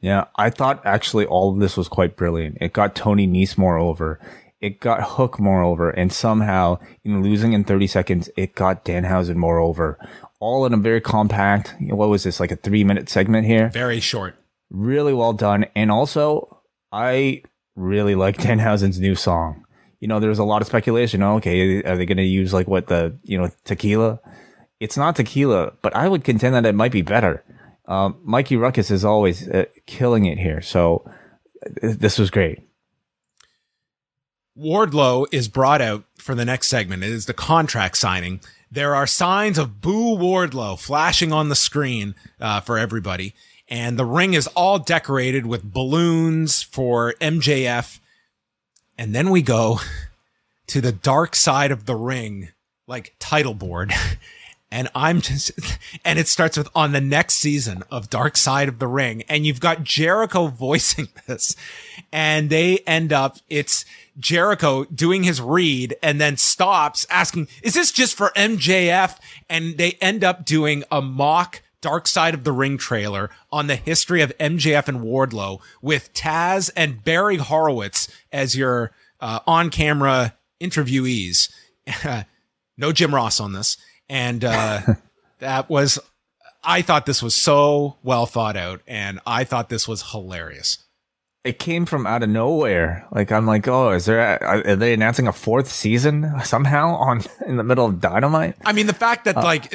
[0.02, 2.58] Yeah, I thought actually all of this was quite brilliant.
[2.62, 4.20] It got Tony Nese more over.
[4.62, 5.90] It got Hook more over.
[5.90, 10.00] And somehow, in losing in 30 seconds, it got Danhausen more over.
[10.40, 13.70] All in a very compact, what was this, like a three minute segment here?
[13.70, 14.36] Very short.
[14.70, 15.66] Really well done.
[15.76, 17.44] And also, I
[17.76, 19.65] really like Danhausen's new song.
[20.00, 21.24] You know, there was a lot of speculation.
[21.24, 24.20] Oh, okay, are they going to use like what the, you know, tequila?
[24.80, 27.44] It's not tequila, but I would contend that it might be better.
[27.88, 30.62] Um, Mikey Rukus is always uh, killing it here.
[30.62, 31.10] So
[31.82, 32.60] this was great.
[34.58, 37.04] Wardlow is brought out for the next segment.
[37.04, 38.40] It is the contract signing.
[38.72, 43.34] There are signs of Boo Wardlow flashing on the screen uh, for everybody.
[43.68, 48.00] And the ring is all decorated with balloons for MJF.
[48.98, 49.80] And then we go
[50.68, 52.50] to the dark side of the ring,
[52.88, 53.94] like title board.
[54.72, 55.52] And I'm just,
[56.06, 59.24] and it starts with on the next season of Dark Side of the Ring.
[59.30, 61.56] And you've got Jericho voicing this.
[62.12, 63.86] And they end up, it's
[64.20, 69.18] Jericho doing his read and then stops asking, is this just for MJF?
[69.50, 73.76] And they end up doing a mock Dark Side of the Ring trailer on the
[73.76, 80.34] history of MJF and Wardlow with Taz and Barry Horowitz as your uh, on camera
[80.60, 81.54] interviewees.
[82.78, 83.78] no Jim Ross on this.
[84.10, 84.82] And uh,
[85.40, 86.00] that was,
[86.64, 90.85] I thought this was so well thought out, and I thought this was hilarious
[91.46, 93.06] it came from out of nowhere.
[93.12, 94.44] Like I'm like, oh, is there?
[94.44, 98.56] Are they announcing a fourth season somehow on in the middle of Dynamite?
[98.66, 99.72] I mean, the fact that uh, like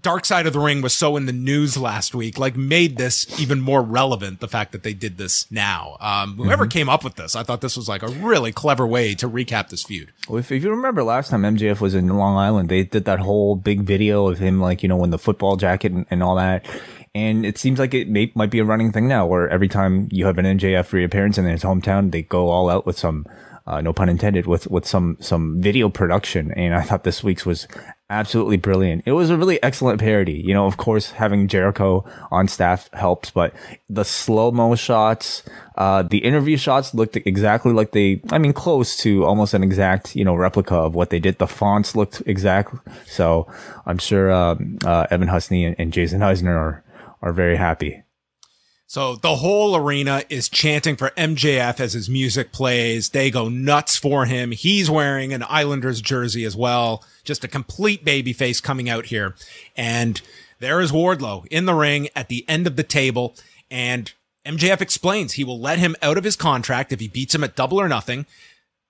[0.00, 3.40] Dark Side of the Ring was so in the news last week, like made this
[3.40, 4.40] even more relevant.
[4.40, 6.70] The fact that they did this now, um, whoever mm-hmm.
[6.70, 9.68] came up with this, I thought this was like a really clever way to recap
[9.68, 10.12] this feud.
[10.28, 13.20] Well, if, if you remember last time MJF was in Long Island, they did that
[13.20, 16.34] whole big video of him, like you know, in the football jacket and, and all
[16.34, 16.66] that
[17.14, 20.08] and it seems like it may, might be a running thing now where every time
[20.10, 23.26] you have an MJF reappearance in his hometown, they go all out with some,
[23.66, 26.52] uh, no pun intended, with, with some, some video production.
[26.52, 27.68] And I thought this week's was
[28.08, 29.02] absolutely brilliant.
[29.04, 30.42] It was a really excellent parody.
[30.42, 33.52] You know, of course, having Jericho on staff helps, but
[33.90, 35.42] the slow mo shots,
[35.76, 40.16] uh, the interview shots looked exactly like they, I mean, close to almost an exact,
[40.16, 41.36] you know, replica of what they did.
[41.36, 42.74] The fonts looked exact.
[43.06, 43.52] So
[43.84, 46.84] I'm sure, um, uh, Evan Husney and, and Jason Eisener are,
[47.22, 48.02] are very happy.
[48.92, 53.08] So the whole arena is chanting for MJF as his music plays.
[53.08, 54.50] They go nuts for him.
[54.50, 57.02] He's wearing an Islanders jersey as well.
[57.24, 59.34] Just a complete baby face coming out here.
[59.74, 60.20] And
[60.58, 63.34] there is Wardlow in the ring at the end of the table.
[63.70, 64.12] And
[64.44, 67.56] MJF explains he will let him out of his contract if he beats him at
[67.56, 68.26] double or nothing.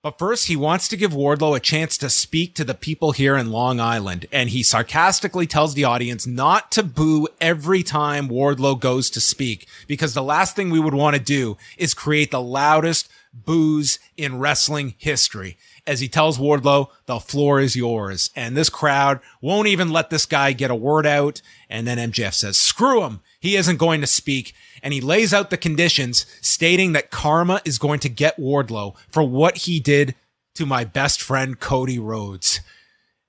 [0.03, 3.37] But first, he wants to give Wardlow a chance to speak to the people here
[3.37, 8.77] in Long Island, and he sarcastically tells the audience not to boo every time Wardlow
[8.77, 12.41] goes to speak, because the last thing we would want to do is create the
[12.41, 15.57] loudest boos in wrestling history.
[15.87, 18.29] As he tells Wardlow, the floor is yours.
[18.35, 21.41] And this crowd won't even let this guy get a word out.
[21.69, 23.21] And then MJF says, screw him.
[23.43, 27.77] He isn't going to speak and he lays out the conditions stating that karma is
[27.77, 30.15] going to get Wardlow for what he did
[30.55, 32.61] to my best friend Cody Rhodes.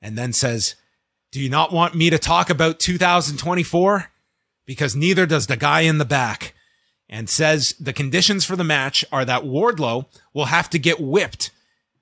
[0.01, 0.77] And then says,
[1.33, 4.13] Do you not want me to talk about 2024?
[4.65, 6.55] Because neither does the guy in the back.
[7.09, 11.51] And says the conditions for the match are that Wardlow will have to get whipped,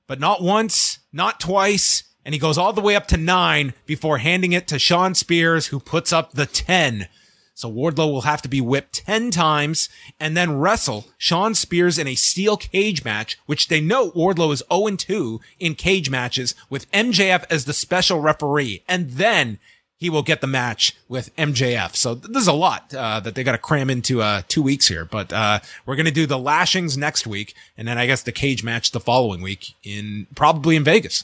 [0.07, 2.05] but not once, not twice.
[2.27, 5.69] And he goes all the way up to nine before handing it to Shawn Spears,
[5.69, 7.09] who puts up the 10.
[7.55, 9.89] So Wardlow will have to be whipped 10 times
[10.19, 14.63] and then wrestle Shawn Spears in a steel cage match, which they note Wardlow is
[14.71, 18.83] 0-2 in cage matches with MJF as the special referee.
[18.89, 19.59] And then
[20.03, 21.95] he will get the match with MJF.
[21.95, 25.05] So there's a lot uh, that they got to cram into uh, two weeks here.
[25.05, 28.33] But uh, we're going to do the lashings next week, and then I guess the
[28.33, 31.23] cage match the following week in probably in Vegas.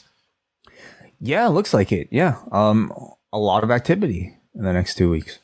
[1.19, 2.07] Yeah, looks like it.
[2.09, 2.93] Yeah, um,
[3.33, 5.39] a lot of activity in the next two weeks.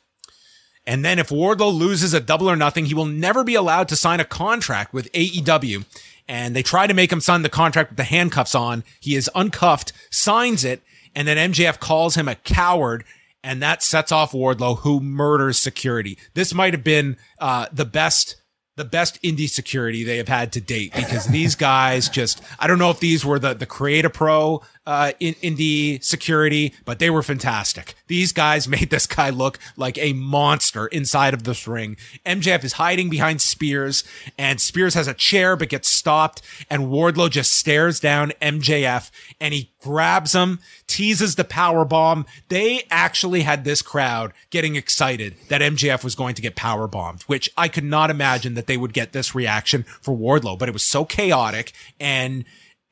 [0.87, 3.95] And then if Wardlow loses a double or nothing, he will never be allowed to
[3.95, 5.85] sign a contract with AEW.
[6.27, 8.83] And they try to make him sign the contract with the handcuffs on.
[8.99, 10.81] He is uncuffed, signs it,
[11.15, 13.03] and then MJF calls him a coward.
[13.43, 16.17] And that sets off Wardlow, who murders security.
[16.33, 18.37] This might have been uh, the best
[18.77, 22.79] the best indie security they have had to date because these guys just I don't
[22.79, 27.95] know if these were the the Create-A-Pro uh, in the security, but they were fantastic.
[28.07, 31.97] These guys made this guy look like a monster inside of this ring.
[32.25, 34.03] MJF is hiding behind Spears,
[34.37, 39.09] and Spears has a chair but gets stopped, and Wardlow just stares down MJF
[39.39, 42.25] and he grabs him, teases the power bomb.
[42.49, 47.23] They actually had this crowd getting excited that MJF was going to get power bombed,
[47.23, 50.73] which I could not imagine that they would get this reaction for Wardlow, but it
[50.73, 52.45] was so chaotic and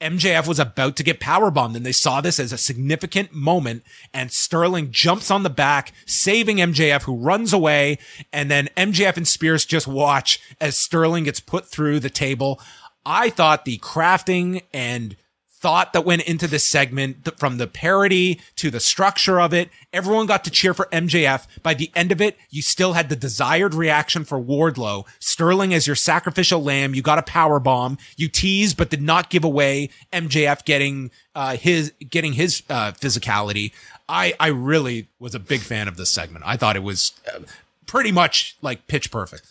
[0.04, 3.84] MJF was about to get powerbombed and they saw this as a significant moment
[4.14, 7.98] and Sterling jumps on the back, saving MJF who runs away.
[8.34, 12.60] And then MJF and Spears just watch as Sterling gets put through the table.
[13.06, 15.16] I thought the crafting and
[15.64, 19.70] thought that went into this segment th- from the parody to the structure of it.
[19.94, 21.48] Everyone got to cheer for MJF.
[21.64, 25.08] By the end of it, you still had the desired reaction for Wardlow.
[25.20, 26.94] Sterling as your sacrificial lamb.
[26.94, 27.98] You got a power bomb.
[28.18, 33.72] You teased, but did not give away MJF getting, uh, his, getting his, uh, physicality.
[34.10, 36.44] I, I really was a big fan of this segment.
[36.46, 37.40] I thought it was uh,
[37.86, 39.48] pretty much like pitch perfect.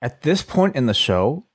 [0.00, 1.46] At this point in the show,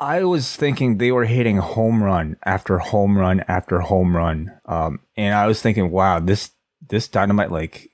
[0.00, 5.00] I was thinking they were hitting home run after home run after home run, um,
[5.14, 6.52] and I was thinking, wow, this
[6.88, 7.90] this dynamite like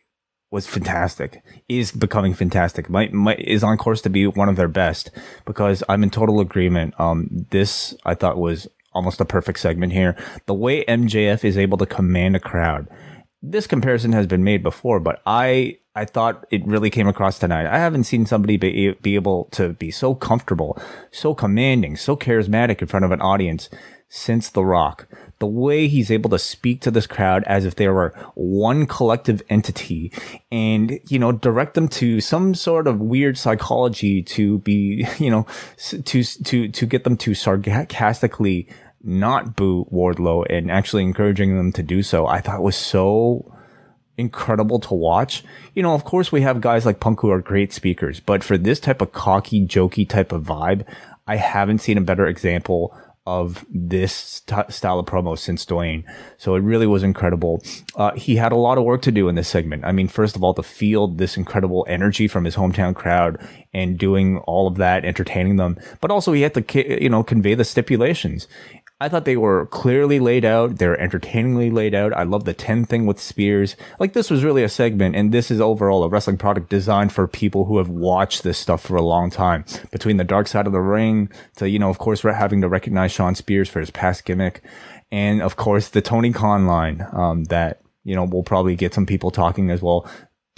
[0.53, 1.43] was fantastic.
[1.69, 2.89] Is becoming fantastic.
[2.89, 5.11] Might, might is on course to be one of their best
[5.45, 6.99] because I'm in total agreement.
[7.01, 10.17] Um, this I thought was almost a perfect segment here.
[10.47, 12.89] The way MJF is able to command a crowd.
[13.43, 17.67] This comparison has been made before, but I I thought it really came across tonight.
[17.67, 20.79] I haven't seen somebody be, be able to be so comfortable,
[21.11, 23.71] so commanding, so charismatic in front of an audience
[24.11, 25.09] since The Rock.
[25.39, 29.43] The way he's able to speak to this crowd as if they were one collective
[29.49, 30.13] entity
[30.53, 35.47] and, you know, direct them to some sort of weird psychology to be, you know,
[35.79, 38.69] to, to, to get them to sarcastically
[39.07, 42.27] not boo Wardlow and actually encouraging them to do so.
[42.27, 43.53] I thought was so
[44.19, 45.45] incredible to watch.
[45.75, 48.59] You know, of course we have guys like Punk who are great speakers, but for
[48.59, 50.85] this type of cocky, jokey type of vibe,
[51.27, 52.97] I haven't seen a better example
[53.27, 56.05] of this st- style of promo since Dwayne.
[56.39, 57.61] So it really was incredible.
[57.97, 59.85] Uh, he had a lot of work to do in this segment.
[59.85, 63.45] I mean, first of all, to field this incredible energy from his hometown crowd
[63.75, 67.55] and doing all of that, entertaining them, but also he had to, you know, convey
[67.55, 68.47] the stipulations.
[68.99, 70.79] I thought they were clearly laid out.
[70.79, 72.15] They're entertainingly laid out.
[72.15, 73.77] I love the 10 thing with Spears.
[74.01, 77.29] Like this was really a segment and this is overall a wrestling product designed for
[77.29, 79.67] people who have watched this stuff for a long time.
[79.91, 83.13] Between the dark side of the ring to, you know, of course, having to recognize
[83.13, 84.63] Shawn Spears for his past gimmick.
[85.13, 89.05] And of course, the Tony Khan line, um, that, you know, will probably get some
[89.05, 90.09] people talking as well.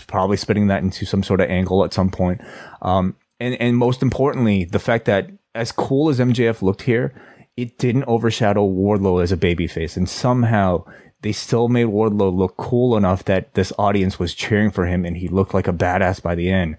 [0.07, 2.41] Probably spitting that into some sort of angle at some point.
[2.82, 7.12] Um, and, and most importantly, the fact that as cool as MJF looked here,
[7.59, 10.85] it didn't overshadow Wardlow as a babyface, and somehow
[11.23, 15.17] they still made Wardlow look cool enough that this audience was cheering for him, and
[15.17, 16.77] he looked like a badass by the end.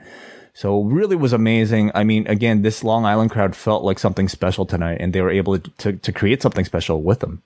[0.53, 1.91] So really was amazing.
[1.93, 5.29] I mean, again, this Long Island crowd felt like something special tonight, and they were
[5.29, 7.43] able to to, to create something special with them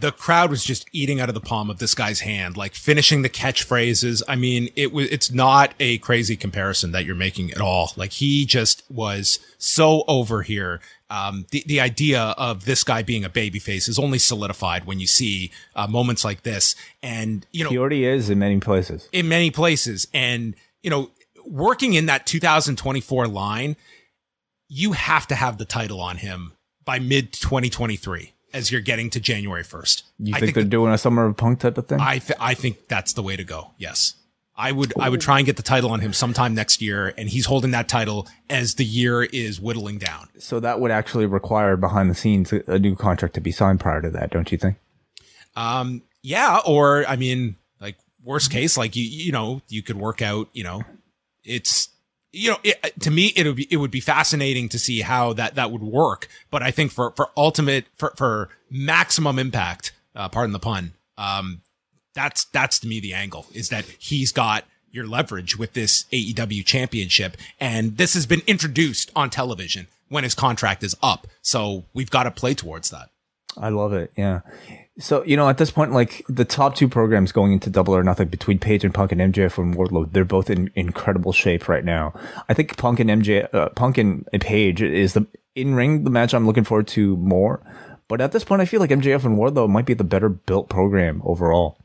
[0.00, 3.22] the crowd was just eating out of the palm of this guy's hand, like finishing
[3.22, 4.22] the catchphrases.
[4.26, 7.92] I mean, it was, it's not a crazy comparison that you're making at all.
[7.96, 10.80] Like he just was so over here
[11.12, 15.06] um, the the idea of this guy being a babyface is only solidified when you
[15.06, 19.10] see uh, moments like this, and you know he already is in many places.
[19.12, 21.10] In many places, and you know,
[21.44, 23.76] working in that 2024 line,
[24.68, 29.20] you have to have the title on him by mid 2023 as you're getting to
[29.20, 30.02] January 1st.
[30.18, 32.00] You think, think they're that, doing a summer of punk type of thing?
[32.00, 33.72] I th- I think that's the way to go.
[33.78, 34.14] Yes.
[34.54, 37.28] I would I would try and get the title on him sometime next year, and
[37.28, 40.28] he's holding that title as the year is whittling down.
[40.38, 44.02] So that would actually require behind the scenes a new contract to be signed prior
[44.02, 44.76] to that, don't you think?
[45.56, 50.20] Um, yeah, or I mean, like worst case, like you you know you could work
[50.20, 50.82] out, you know,
[51.44, 51.88] it's
[52.32, 55.32] you know it, to me it would be it would be fascinating to see how
[55.34, 60.28] that that would work, but I think for for ultimate for for maximum impact, uh,
[60.28, 61.60] pardon the pun, um,
[62.14, 66.64] that's that's to me the angle is that he's got your leverage with this AEW
[66.64, 67.36] championship.
[67.58, 71.26] And this has been introduced on television when his contract is up.
[71.40, 73.08] So we've got to play towards that.
[73.56, 74.12] I love it.
[74.16, 74.40] Yeah.
[74.98, 78.04] So, you know, at this point, like the top two programs going into double or
[78.04, 81.84] nothing between Page and Punk and MJF and Wardlow, they're both in incredible shape right
[81.84, 82.12] now.
[82.48, 86.34] I think Punk and MJ, uh, Punk and Page is the in ring, the match
[86.34, 87.62] I'm looking forward to more.
[88.08, 90.68] But at this point, I feel like MJF and Wardlow might be the better built
[90.68, 91.78] program overall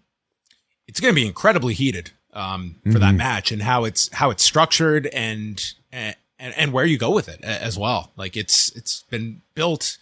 [0.87, 2.99] it's going to be incredibly heated um, for mm-hmm.
[2.99, 7.27] that match and how it's how it's structured and, and and where you go with
[7.27, 8.11] it as well.
[8.15, 9.97] Like it's it's been built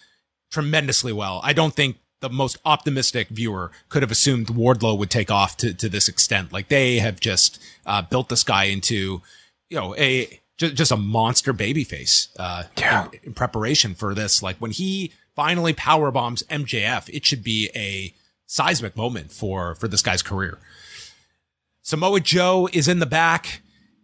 [0.52, 1.42] tremendously well.
[1.44, 5.74] I don't think the most optimistic viewer could have assumed Wardlow would take off to,
[5.74, 6.52] to this extent.
[6.52, 9.22] Like they have just uh, built this guy into,
[9.70, 13.06] you know, a just, just a monster babyface uh, yeah.
[13.06, 14.42] in, in, preparation for this.
[14.42, 18.14] Like when he finally power bombs MJF, it should be a
[18.48, 20.60] seismic moment for for this guy's career.
[21.82, 23.62] Samoa Joe is in the back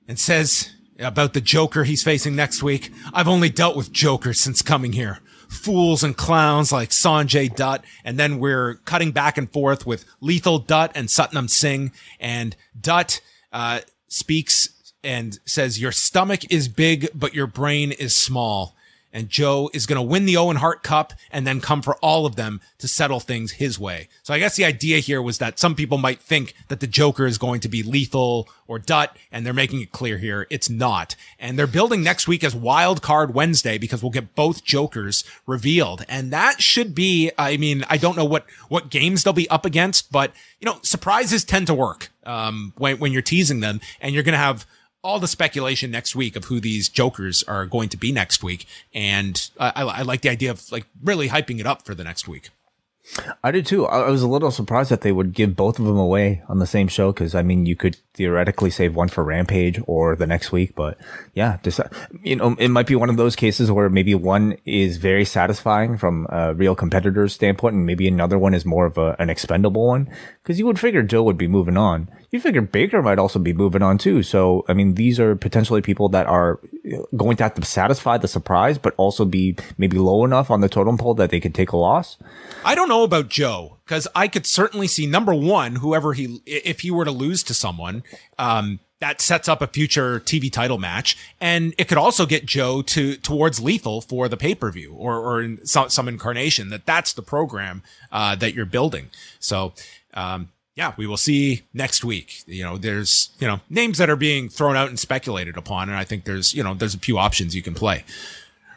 [0.08, 2.92] and says about the Joker he's facing next week.
[3.14, 5.20] I've only dealt with Jokers since coming here.
[5.52, 7.84] Fools and clowns like Sonjay Dutt.
[8.04, 11.92] And then we're cutting back and forth with Lethal Dutt and Satnam Singh.
[12.20, 13.22] And Dutt,
[13.52, 18.76] uh, speaks and says, your stomach is big, but your brain is small.
[19.14, 22.26] And Joe is going to win the Owen Hart Cup and then come for all
[22.26, 24.08] of them to settle things his way.
[24.24, 27.26] So I guess the idea here was that some people might think that the Joker
[27.26, 31.16] is going to be lethal or Dutt, and they're making it clear here it's not.
[31.40, 36.06] And they're building next week as Wild Card Wednesday because we'll get both Jokers revealed.
[36.08, 39.66] And that should be, I mean, I don't know what, what games they'll be up
[39.66, 44.14] against, but you know, surprises tend to work, um, when, when you're teasing them and
[44.14, 44.66] you're going to have
[45.04, 48.66] all the speculation next week of who these jokers are going to be next week.
[48.94, 52.04] And I, I, I like the idea of like really hyping it up for the
[52.04, 52.50] next week.
[53.44, 53.86] I did too.
[53.88, 56.68] I was a little surprised that they would give both of them away on the
[56.68, 60.52] same show because I mean, you could theoretically save one for Rampage or the next
[60.52, 60.98] week, but
[61.34, 61.80] yeah, just
[62.24, 65.98] you know, it might be one of those cases where maybe one is very satisfying
[65.98, 69.88] from a real competitor's standpoint, and maybe another one is more of a, an expendable
[69.88, 70.10] one.
[70.42, 72.10] Because you would figure Joe would be moving on.
[72.32, 74.24] You figure Baker might also be moving on too.
[74.24, 76.60] So I mean, these are potentially people that are
[77.16, 80.70] going to have to satisfy the surprise, but also be maybe low enough on the
[80.70, 82.18] totem pole that they could take a loss.
[82.66, 86.80] I don't know about Joe because I could certainly see number one, whoever he, if
[86.80, 88.04] he were to lose to someone,
[88.40, 92.82] um, that sets up a future TV title match, and it could also get Joe
[92.84, 96.86] to towards lethal for the pay per view or or in some, some incarnation that
[96.86, 99.10] that's the program uh, that you're building.
[99.40, 99.74] So.
[100.14, 102.44] Um, yeah, we will see next week.
[102.48, 105.90] You know, there's, you know, names that are being thrown out and speculated upon.
[105.90, 108.06] And I think there's, you know, there's a few options you can play.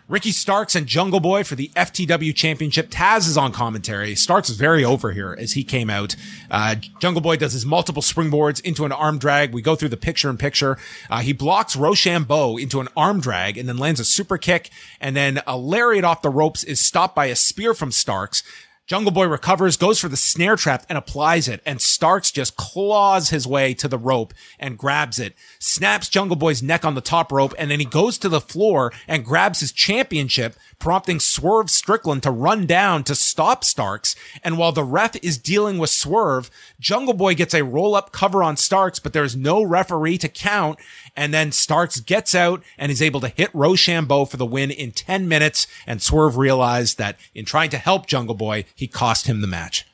[0.07, 2.91] Ricky Starks and Jungle Boy for the FTW Championship.
[2.91, 4.15] Taz is on commentary.
[4.15, 6.15] Starks is very over here as he came out.
[6.51, 9.55] Uh, Jungle Boy does his multiple springboards into an arm drag.
[9.55, 10.77] We go through the picture in picture.
[11.09, 14.69] Uh, he blocks Roshambo into an arm drag and then lands a super kick.
[15.01, 18.43] And then a lariat off the ropes is stopped by a spear from Starks.
[18.87, 21.63] Jungle Boy recovers, goes for the snare trap and applies it.
[21.65, 26.63] And Starks just claws his way to the rope and grabs it, snaps Jungle Boy's
[26.63, 27.55] neck on the top rope.
[27.57, 32.31] And then he goes to the floor and grabs his championship, prompting Swerve Strickland to
[32.31, 34.15] run down to stop Starks.
[34.43, 38.43] And while the ref is dealing with Swerve, Jungle Boy gets a roll up cover
[38.43, 40.79] on Starks, but there's no referee to count.
[41.17, 44.91] And then Starks gets out and is able to hit Roshambo for the win in
[44.91, 45.67] 10 minutes.
[45.87, 49.87] And Swerve realized that in trying to help Jungle Boy, he cost him the match.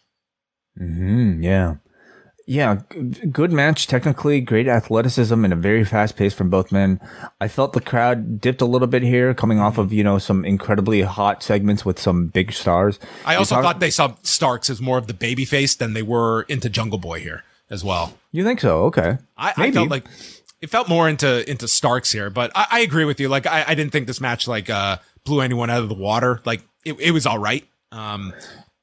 [0.81, 1.75] Mm-hmm, yeah.
[2.47, 2.81] Yeah,
[3.31, 3.87] good match.
[3.87, 6.99] Technically, great athleticism and a very fast pace from both men.
[7.41, 10.45] I felt the crowd dipped a little bit here, coming off of you know some
[10.45, 12.99] incredibly hot segments with some big stars.
[13.25, 16.03] I also talk- thought they saw Starks as more of the baby face than they
[16.03, 18.19] were into Jungle Boy here as well.
[18.33, 18.85] You think so?
[18.87, 20.07] Okay, I, I felt like
[20.61, 23.29] it felt more into into Starks here, but I, I agree with you.
[23.29, 26.41] Like I, I, didn't think this match like uh blew anyone out of the water.
[26.45, 27.67] Like it, it was all right.
[27.93, 28.33] Um,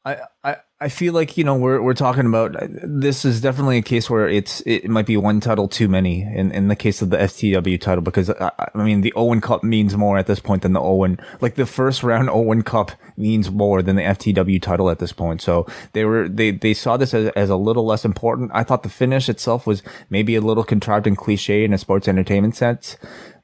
[0.03, 3.79] I, I I feel like you know we're we're talking about uh, this is definitely
[3.79, 7.01] a case where it's it might be one title too many in in the case
[7.01, 10.27] of the FTW title because uh, I, I mean the Owen Cup means more at
[10.27, 14.03] this point than the Owen like the first round Owen Cup means more than the
[14.03, 15.41] FTW title at this point.
[15.41, 18.51] So they were they they saw this as, as a little less important.
[18.53, 22.07] I thought the finish itself was maybe a little contrived and cliche in a sports
[22.07, 22.97] entertainment sense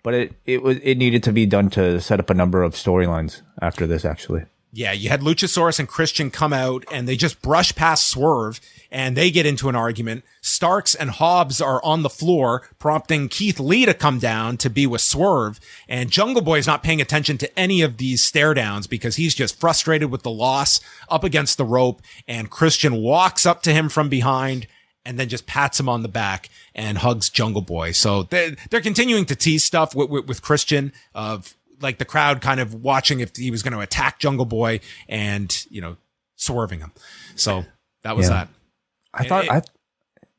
[0.04, 2.74] but it it was it needed to be done to set up a number of
[2.74, 4.44] storylines after this actually
[4.76, 8.60] yeah, you had Luchasaurus and Christian come out and they just brush past Swerve
[8.92, 10.26] and they get into an argument.
[10.42, 14.88] Starks and Hobbs are on the floor, prompting Keith Lee to come down to be
[14.88, 15.60] with Swerve.
[15.88, 19.36] And Jungle Boy is not paying attention to any of these stare downs because he's
[19.36, 22.02] just frustrated with the loss up against the rope.
[22.28, 24.66] And Christian walks up to him from behind
[25.06, 27.92] and then just pats him on the back and hugs Jungle Boy.
[27.92, 32.42] So they're, they're continuing to tease stuff with, with, with Christian of like the crowd
[32.42, 35.98] kind of watching if he was going to attack Jungle Boy and, you know,
[36.36, 36.92] swerving him.
[37.36, 37.66] So
[38.02, 38.34] that was yeah.
[38.34, 38.48] that.
[39.14, 39.62] I thought, it, I,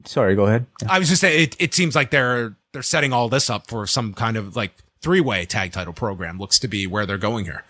[0.05, 0.67] sorry, go ahead.
[0.83, 0.89] Yeah.
[0.91, 3.87] I was just saying, it, it seems like they're, they're setting all this up for
[3.87, 7.45] some kind of like three way tag title program looks to be where they're going
[7.45, 7.65] here.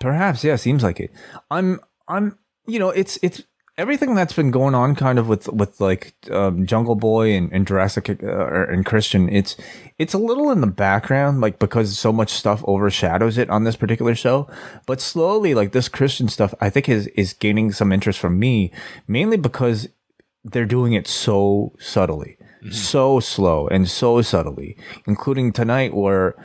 [0.00, 0.42] Perhaps.
[0.44, 0.56] Yeah.
[0.56, 1.10] Seems like it.
[1.50, 3.42] I'm, I'm, you know, it's, it's,
[3.82, 7.66] everything that's been going on kind of with with like um, Jungle Boy and, and
[7.66, 9.56] Jurassic uh, and Christian, it's
[9.98, 13.74] it's a little in the background, like because so much stuff overshadows it on this
[13.74, 14.48] particular show.
[14.86, 18.70] But slowly, like this Christian stuff, I think is is gaining some interest from me,
[19.08, 19.88] mainly because
[20.44, 22.36] they're doing it so subtly.
[22.62, 22.70] Mm-hmm.
[22.70, 24.76] So slow and so subtly,
[25.08, 26.36] including tonight where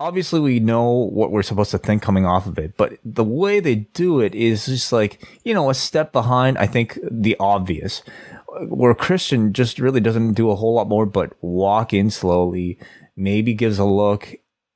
[0.00, 3.60] obviously we know what we're supposed to think coming off of it, but the way
[3.60, 8.02] they do it is just like, you know, a step behind, I think, the obvious.
[8.66, 12.78] Where Christian just really doesn't do a whole lot more but walk in slowly,
[13.14, 14.34] maybe gives a look,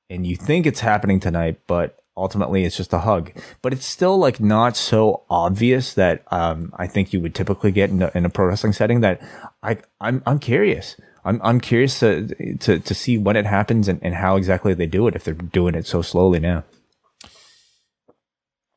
[0.08, 3.32] and you think it's happening tonight, but ultimately it's just a hug.
[3.62, 7.90] But it's still like not so obvious that um, I think you would typically get
[7.90, 9.20] in a, in a pro wrestling setting that
[9.62, 10.96] I I'm I'm curious.
[11.24, 14.86] I'm I'm curious to to to see when it happens and, and how exactly they
[14.86, 16.64] do it if they're doing it so slowly now.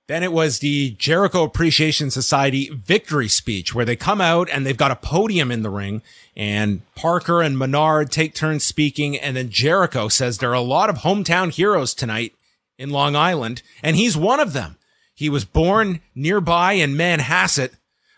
[0.08, 4.78] Then it was the Jericho Appreciation Society victory speech where they come out and they've
[4.78, 6.02] got a podium in the ring
[6.34, 9.18] and Parker and Menard take turns speaking.
[9.18, 12.34] And then Jericho says there are a lot of hometown heroes tonight
[12.78, 14.78] in Long Island and he's one of them.
[15.14, 17.72] He was born nearby in Manhasset,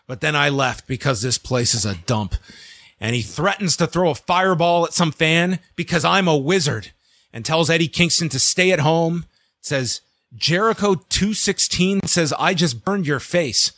[0.06, 2.36] but then I left because this place is a dump.
[3.00, 6.92] And he threatens to throw a fireball at some fan because I'm a wizard
[7.32, 9.24] and tells Eddie Kingston to stay at home.
[9.62, 10.02] Says,
[10.34, 13.72] Jericho 216 says, I just burned your face.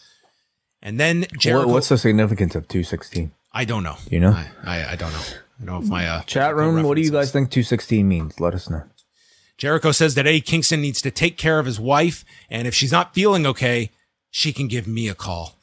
[0.82, 1.68] And then Jericho.
[1.68, 3.30] What's the significance of 216?
[3.52, 3.96] I don't know.
[4.10, 4.32] You know?
[4.32, 5.18] I, I, I don't know.
[5.18, 8.40] I don't know if my uh, Chat room, what do you guys think 216 means?
[8.40, 8.82] Let us know.
[9.58, 12.90] Jericho says that Eddie Kingston needs to take care of his wife, and if she's
[12.90, 13.90] not feeling okay,
[14.28, 15.56] she can give me a call.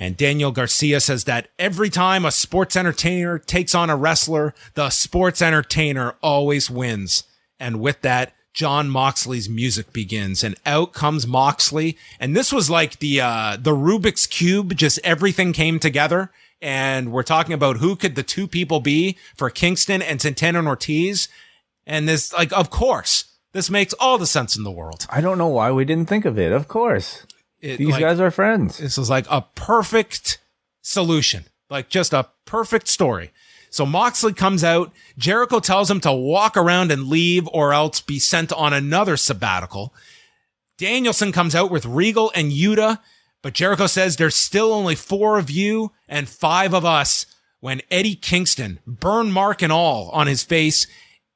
[0.00, 4.90] And Daniel Garcia says that every time a sports entertainer takes on a wrestler, the
[4.90, 7.24] sports entertainer always wins.
[7.58, 11.98] And with that, Jon Moxley's music begins and out comes Moxley.
[12.20, 16.30] And this was like the, uh, the Rubik's cube, just everything came together.
[16.62, 20.68] And we're talking about who could the two people be for Kingston and Santana and
[20.68, 21.28] Ortiz.
[21.88, 25.06] And this, like, of course, this makes all the sense in the world.
[25.10, 26.52] I don't know why we didn't think of it.
[26.52, 27.26] Of course.
[27.60, 28.78] It, These like, guys are friends.
[28.78, 30.38] this is like a perfect
[30.80, 33.32] solution, like just a perfect story.
[33.70, 34.92] So Moxley comes out.
[35.18, 39.92] Jericho tells him to walk around and leave or else be sent on another sabbatical.
[40.78, 43.00] Danielson comes out with Regal and Yuta,
[43.42, 47.26] but Jericho says there's still only four of you and five of us
[47.60, 50.86] when Eddie Kingston, burn mark and all on his face,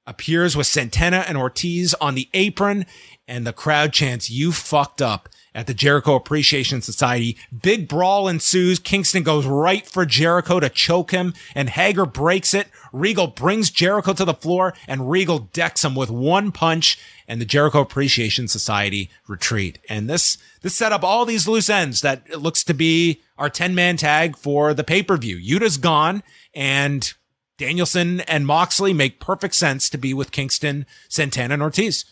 [0.06, 2.86] appears with Santana and Ortiz on the apron
[3.26, 7.36] and the crowd chants, you fucked up at the Jericho Appreciation Society.
[7.62, 8.78] Big brawl ensues.
[8.78, 12.68] Kingston goes right for Jericho to choke him and Hager breaks it.
[12.92, 16.98] Regal brings Jericho to the floor and Regal decks him with one punch
[17.28, 19.78] and the Jericho Appreciation Society retreat.
[19.88, 23.74] And this, this set up all these loose ends that looks to be our 10
[23.74, 25.36] man tag for the pay-per-view.
[25.36, 26.22] Yuta's gone
[26.54, 27.14] and
[27.58, 32.04] Danielson and Moxley make perfect sense to be with Kingston, Santana, and Ortiz.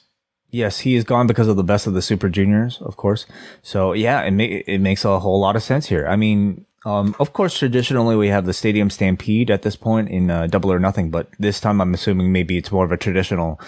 [0.51, 3.26] Yes, he is gone because of the best of the Super Juniors, of course.
[3.62, 6.07] So yeah, it ma- it makes a whole lot of sense here.
[6.09, 10.30] I mean, um, of course, traditionally we have the Stadium Stampede at this point in
[10.30, 13.61] uh, Double or Nothing, but this time I'm assuming maybe it's more of a traditional.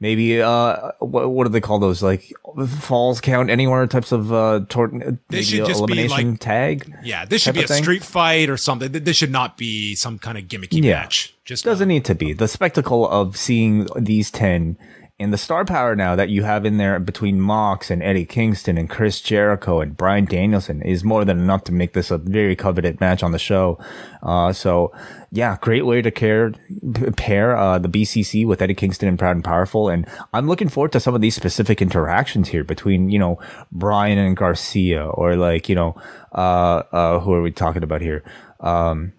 [0.00, 2.02] Maybe uh, what, what do they call those?
[2.02, 2.32] Like
[2.80, 6.94] falls count anywhere types of uh, tor- maybe should just be, elimination like- tag.
[7.04, 7.82] Yeah, this should be a thing?
[7.82, 8.90] street fight or something.
[8.90, 10.94] This should not be some kind of gimmicky Yeah.
[11.02, 11.34] match.
[11.44, 14.76] Just doesn't uh, need to be the spectacle of seeing these 10
[15.20, 18.76] and the star power now that you have in there between Mox and Eddie Kingston
[18.76, 22.56] and Chris Jericho and Bryan Danielson is more than enough to make this a very
[22.56, 23.78] coveted match on the show.
[24.24, 24.92] Uh, so
[25.30, 26.52] yeah, great way to care,
[27.16, 29.88] pair, uh, the BCC with Eddie Kingston and Proud and Powerful.
[29.88, 33.38] And I'm looking forward to some of these specific interactions here between, you know,
[33.70, 35.94] Bryan and Garcia or like, you know,
[36.32, 38.24] uh, uh, who are we talking about here?
[38.58, 39.12] Um,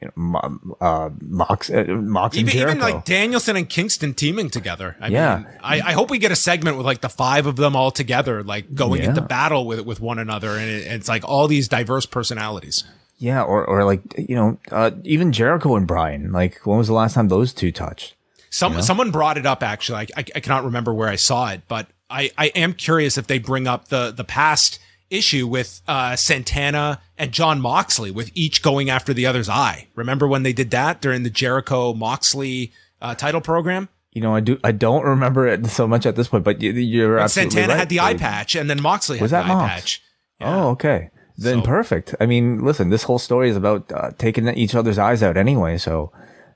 [0.00, 4.96] you know, uh, Mox, uh, Mox and Even, even like Danielson and Kingston teaming together.
[5.00, 5.36] I Yeah.
[5.38, 7.90] mean, I, I hope we get a segment with like the five of them all
[7.90, 9.08] together, like going Yeah.
[9.08, 12.84] into battle with with one another, and it, it's like all these diverse personalities.
[13.18, 16.30] Yeah, or or like you know, uh, even Jericho and Bryan.
[16.30, 18.14] Like, when was the last time those two touched?
[18.50, 19.98] Some someone brought it up actually.
[20.16, 23.26] I, I, I cannot remember where I saw it, but I, I am curious if
[23.26, 24.78] they bring up the the past
[25.10, 29.88] issue with uh, Santana and Jon Moxley, with each going after the other's eye.
[29.94, 33.88] Remember when they did that during the Jericho Moxley uh, title program?
[34.12, 34.58] You know, I do.
[34.64, 37.78] I don't remember it so much at this point, but you, you're absolutely Santana right.
[37.78, 40.02] had the eye patch, and then Moxley Was had that the eye patch.
[40.40, 41.10] Oh, okay.
[41.36, 42.14] Then So- perfect.
[42.18, 45.78] I mean, listen, this whole story is about uh, taking each other's eyes out anyway,
[45.78, 46.10] so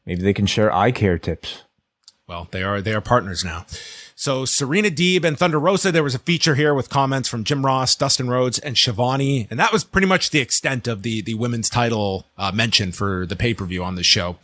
[0.06, 1.62] maybe they can share eye care tips.
[2.26, 3.66] Well, they are they are partners now.
[4.22, 7.66] So Serena Deeb and Thunder Rosa, there was a feature here with comments from Jim
[7.66, 11.34] Ross, Dustin Rhodes, and Shivani, and that was pretty much the extent of the the
[11.34, 14.36] women's title uh, mention for the pay per view on the show.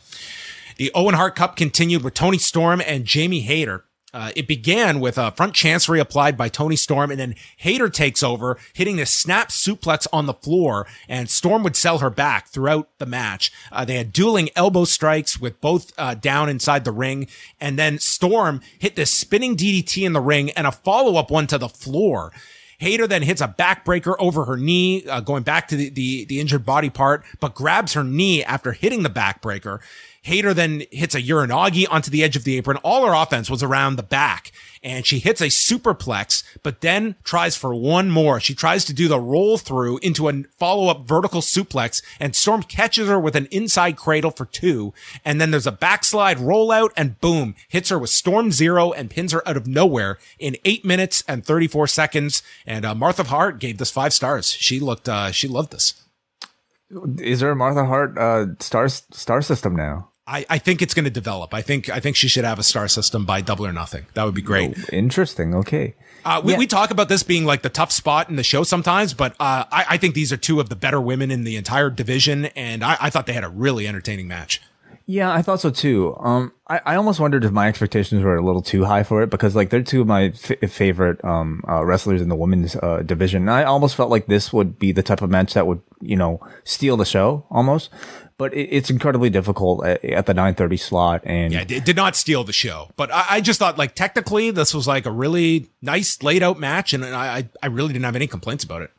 [0.79, 3.85] The Owen Hart Cup continued with Toni Storm and Jamie Hayter.
[4.15, 8.23] Uh, it began with a front chancery applied by Toni Storm, and then Hayter takes
[8.23, 12.89] over, hitting a snap suplex on the floor, and Storm would sell her back throughout
[12.99, 13.53] the match.
[13.71, 17.29] Uh, they had dueling elbow strikes with both uh, down inside the ring,
[17.61, 21.47] and then Storm hit this spinning DDT in the ring and a follow up one
[21.47, 22.33] to the floor.
[22.79, 26.41] Hayter then hits a backbreaker over her knee, uh, going back to the, the, the
[26.41, 29.81] injured body part, but grabs her knee after hitting the backbreaker.
[30.29, 32.77] Hayter then hits a Uranage onto the edge of the apron.
[32.79, 34.53] All her offense was around the back
[34.83, 38.39] and she hits a superplex, but then tries for one more.
[38.39, 42.63] She tries to do the roll through into a follow up vertical suplex and Storm
[42.63, 44.93] catches her with an inside cradle for two.
[45.25, 49.33] And then there's a backslide rollout and boom, hits her with Storm Zero and pins
[49.33, 52.43] her out of nowhere in eight minutes and 34 seconds.
[52.67, 54.51] And uh, Martha Hart gave this five stars.
[54.51, 55.95] She looked, uh, she loved this.
[57.19, 60.09] Is there a Martha Hart uh, star star system now?
[60.29, 61.55] I, I think it's going to develop.
[61.55, 64.05] I think I think she should have a star system by Double or Nothing.
[64.15, 64.77] That would be great.
[64.79, 65.55] Oh, interesting.
[65.55, 65.95] Okay.
[66.25, 66.59] Uh, we, Yeah.
[66.59, 69.65] we talk about this being like the tough spot in the show sometimes, but uh,
[69.73, 72.85] I, I think these are two of the better women in the entire division, and
[72.85, 74.61] I, I thought they had a really entertaining match.
[75.11, 76.15] Yeah, I thought so too.
[76.21, 79.31] Um, I, I almost wondered if my expectations were a little too high for it
[79.31, 83.01] because like they're two of my f- favorite um uh, wrestlers in the women's uh,
[83.07, 83.43] division.
[83.43, 86.17] And I almost felt like this would be the type of match that would you
[86.17, 87.89] know steal the show almost.
[88.39, 92.15] But it, it's incredibly difficult at, at the 9:30 slot, and Yeah, it did not
[92.17, 95.69] steal the show, but I, I just thought like technically this was like a really
[95.83, 98.91] nice laid out match, and I, I- really didn't have any complaints about it.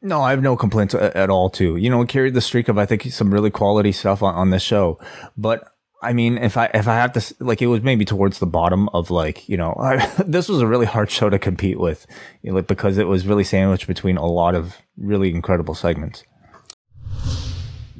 [0.00, 1.50] No, I have no complaints a- at all.
[1.50, 4.34] Too, you know, it carried the streak of I think some really quality stuff on,
[4.34, 4.98] on this show.
[5.36, 5.68] But
[6.02, 8.88] I mean, if I if I have to like, it was maybe towards the bottom
[8.94, 12.06] of like you know, I, this was a really hard show to compete with,
[12.42, 16.24] you know, because it was really sandwiched between a lot of really incredible segments.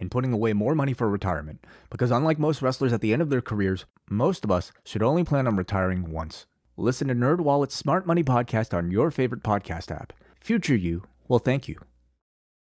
[0.00, 3.30] And putting away more money for retirement, because unlike most wrestlers at the end of
[3.30, 6.46] their careers, most of us should only plan on retiring once.
[6.76, 10.12] Listen to NerdWallet's Smart Money Podcast on your favorite podcast app.
[10.40, 11.80] Future you will thank you.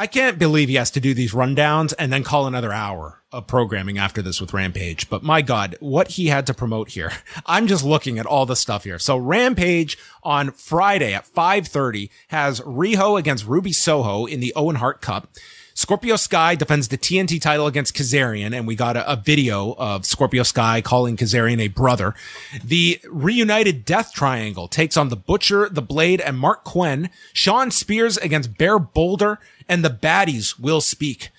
[0.00, 3.48] I can't believe he has to do these rundowns and then call another hour of
[3.48, 5.10] programming after this with Rampage.
[5.10, 7.10] But my God, what he had to promote here.
[7.46, 9.00] I'm just looking at all the stuff here.
[9.00, 15.02] So Rampage on Friday at 5.30 has Riho against Ruby Soho in the Owen Hart
[15.02, 15.30] Cup.
[15.78, 20.04] Scorpio Sky defends the TNT title against Kazarian, and we got a, a video of
[20.04, 22.16] Scorpio Sky calling Kazarian a brother.
[22.64, 27.10] The reunited Death Triangle takes on the Butcher, the Blade, and Marq Quen.
[27.32, 31.30] Shawn Spears against Bear Boulder, and the Baddies will speak.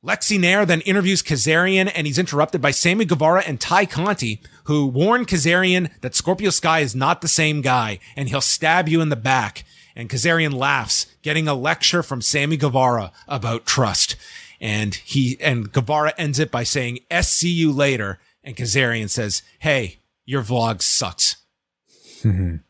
[0.00, 4.86] Lexy Nair then interviews Kazarian and he's interrupted by Sammy Guevara and Tay Conti, who
[4.86, 9.08] warn Kazarian that Scorpio Sky is not the same guy and he'll stab you in
[9.08, 9.64] the back.
[9.96, 14.14] And Kazarian laughs, getting a lecture from Sammy Guevara about trust.
[14.60, 18.18] And he, and Guevara ends it by saying, S see you later.
[18.44, 21.36] And Kazarian says, Hey, your vlog sucks.
[22.24, 22.60] you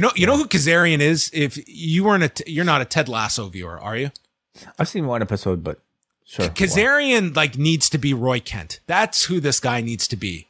[0.00, 1.30] know, you know who Kazarian is?
[1.34, 4.12] If you weren't a, you're not a Ted Lasso viewer, are you?
[4.78, 5.80] I've seen one episode, but
[6.24, 6.46] sure.
[6.46, 8.78] Kazarian like needs to be Roy Kent.
[8.86, 10.46] That's who this guy needs to be.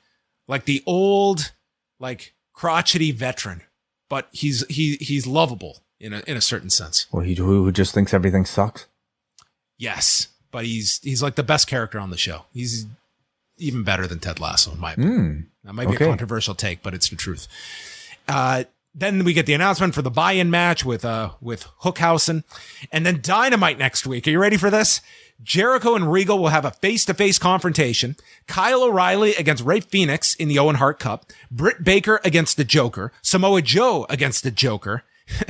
[0.46, 1.52] Like the old,
[1.98, 3.62] like crotchety veteran,
[4.08, 7.06] but he's he he's lovable in a in a certain sense.
[7.12, 8.86] Well, he who just thinks everything sucks.
[9.76, 12.44] Yes, but he's he's like the best character on the show.
[12.52, 12.86] He's
[13.58, 15.50] even better than Ted Lasso in my opinion.
[15.64, 16.04] That might be okay.
[16.04, 17.48] a controversial take, but it's the truth.
[18.26, 22.44] Uh, then we get the announcement for the buy-in match with uh with Hookhausen,
[22.90, 24.26] and then Dynamite next week.
[24.26, 25.00] Are you ready for this?
[25.40, 28.16] Jericho and Regal will have a face-to-face confrontation.
[28.48, 31.26] Kyle O'Reilly against Rey Fenix in the Owen Hart Cup.
[31.48, 33.12] Britt Baker against the Joker.
[33.22, 35.04] Samoa Joe against the Joker.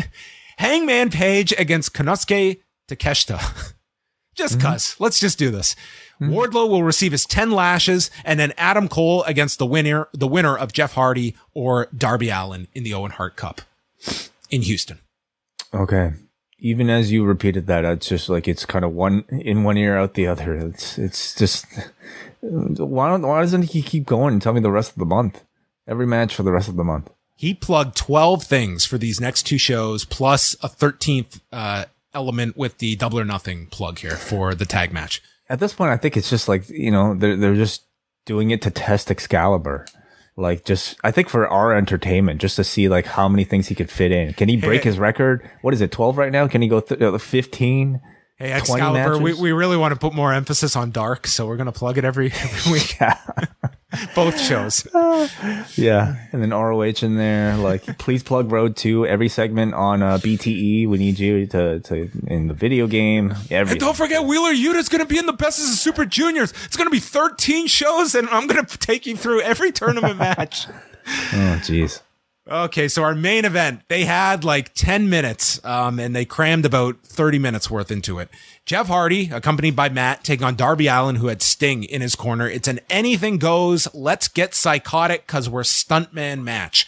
[0.59, 3.75] Hangman Page against Konosuke Takeshita.
[4.35, 4.73] just mm-hmm.
[4.73, 4.97] cuz.
[4.99, 5.77] Let's just do this.
[6.21, 6.33] Mm-hmm.
[6.33, 10.59] Wardlow will receive his 10 lashes and then Adam Cole against the winner, the winner
[10.59, 13.61] of Jeff Hardy or Darby Allin in the Owen Hart Cup
[14.51, 14.99] in Houston.
[15.73, 16.13] Okay.
[16.59, 19.97] Even as you repeated that, it's just like it's kind of one in one ear
[19.97, 20.55] out the other.
[20.55, 21.67] It's it's just
[22.41, 25.45] why don't why doesn't he keep going and tell me the rest of the month?
[25.87, 27.11] Every match for the rest of the month.
[27.39, 32.79] He plugged 12 things for these next two shows, plus a 13th uh, element with
[32.79, 35.23] the double or nothing plug here for the tag match.
[35.49, 37.85] At this point, I think it's just like you know they're they're just
[38.25, 39.87] doing it to test Excalibur.
[40.37, 43.77] Like just, I think for our entertainment, just to see like how many things he
[43.77, 44.33] could fit in.
[44.33, 45.49] Can he break his record?
[45.63, 46.49] What is it, twelve right now?
[46.49, 48.01] Can he go th- uh, fifteen?
[48.39, 51.67] Hey, Excalibur, we, we really want to put more emphasis on Dark, so we're going
[51.67, 52.97] to plug it every, every week.
[54.15, 54.87] Both shows.
[55.77, 57.57] Yeah, and then ROH in there.
[57.57, 60.89] Like, please plug Road Two every segment on uh, BTE.
[60.89, 63.35] We need you to to in the video game.
[63.51, 66.05] Every And don't forget, Wheeler Yuta's going to be in the Best of the Super
[66.05, 66.53] Juniors.
[66.65, 70.19] It's going to be 13 shows, and I'm going to take you through every tournament
[70.19, 70.67] match.
[71.09, 72.03] oh jeez.
[72.51, 77.03] Okay, so our main event, they had like 10 minutes, um, and they crammed about
[77.03, 78.31] 30 minutes worth into it.
[78.65, 82.49] Jeff Hardy, accompanied by Matt, taking on Darby Allin, who had Sting in his corner.
[82.49, 86.87] It's an anything goes, let's get psychotic because we're stuntman match.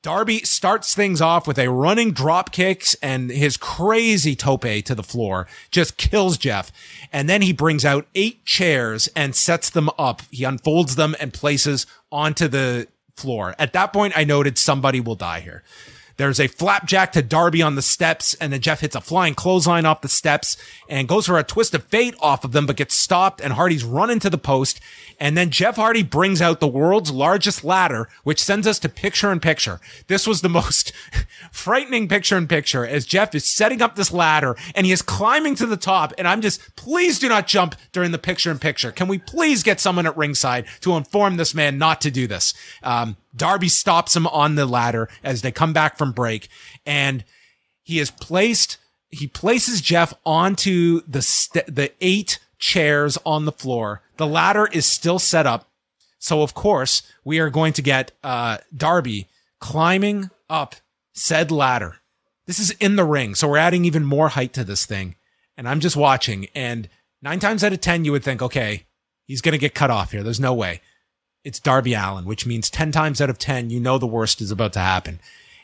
[0.00, 5.02] Darby starts things off with a running drop kicks and his crazy tope to the
[5.02, 6.70] floor just kills Jeff.
[7.12, 10.22] And then he brings out eight chairs and sets them up.
[10.30, 12.86] He unfolds them and places onto the
[13.18, 13.54] floor.
[13.58, 15.62] At that point, I noted somebody will die here.
[16.18, 19.86] There's a flapjack to Darby on the steps, and then Jeff hits a flying clothesline
[19.86, 20.56] off the steps
[20.88, 23.84] and goes for a twist of fate off of them, but gets stopped, and Hardy's
[23.84, 24.80] run into the post.
[25.20, 29.32] And then Jeff Hardy brings out the world's largest ladder, which sends us to picture
[29.32, 29.80] in picture.
[30.08, 30.92] This was the most
[31.52, 35.54] frightening picture in picture as Jeff is setting up this ladder and he is climbing
[35.56, 36.12] to the top.
[36.18, 38.92] And I'm just, please do not jump during the picture in picture.
[38.92, 42.54] Can we please get someone at ringside to inform this man not to do this?
[42.82, 46.48] Um, Darby stops him on the ladder as they come back from break
[46.86, 47.24] and
[47.82, 48.76] he is placed,
[49.10, 54.02] he places Jeff onto the, st- the eight chairs on the floor.
[54.16, 55.68] The ladder is still set up.
[56.18, 59.28] So of course we are going to get, uh, Darby
[59.60, 60.76] climbing up
[61.12, 61.96] said ladder.
[62.46, 63.34] This is in the ring.
[63.34, 65.16] So we're adding even more height to this thing.
[65.56, 66.88] And I'm just watching and
[67.22, 68.86] nine times out of 10, you would think, okay,
[69.24, 70.22] he's going to get cut off here.
[70.22, 70.80] There's no way.
[71.44, 74.50] It's Darby Allin, which means 10 times out of 10, you know the worst is
[74.50, 75.20] about to happen.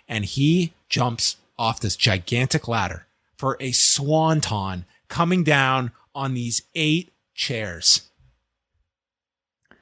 [0.09, 3.07] And he jumps off this gigantic ladder
[3.37, 8.03] for a swanton coming down on these eight chairs.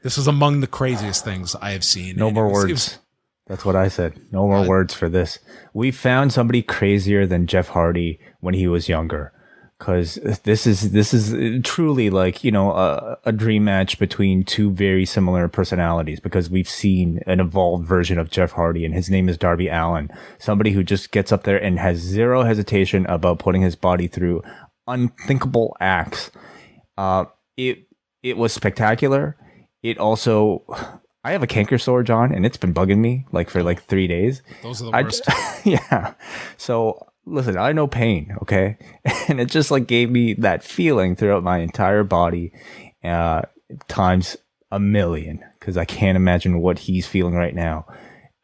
[0.03, 2.17] This was among the craziest things I have seen.
[2.17, 2.73] No And more was- words.
[2.73, 2.99] was-
[3.47, 4.15] That's what I said.
[4.33, 5.39] No more Uh, words for this.
[5.75, 9.33] We found somebody crazier than Jeff Hardy when he was younger.
[9.83, 10.15] Cause
[10.45, 15.05] this is, this is truly like, you know, a, a dream match between two very
[15.05, 19.37] similar personalities because we've seen an evolved version of Jeff Hardy and his name is
[19.37, 20.09] Darby Allin.
[20.39, 24.45] Somebody who just gets up there and has zero hesitation about putting his body through
[24.87, 26.31] unthinkable acts.
[26.97, 27.25] Uh,
[27.57, 27.89] it,
[28.23, 29.37] it was spectacular.
[29.83, 30.63] It also,
[31.25, 34.07] I have a canker sore, John, and it's been bugging me like for like three
[34.07, 34.43] days.
[34.63, 35.25] Those are the worst.
[35.25, 35.33] j-
[35.73, 36.15] yeah.
[36.57, 38.77] So listen, I know pain, okay,
[39.29, 42.53] and it just like gave me that feeling throughout my entire body,
[43.05, 43.43] uh,
[43.89, 44.37] times
[44.71, 47.87] a million, because I can't imagine what he's feeling right now.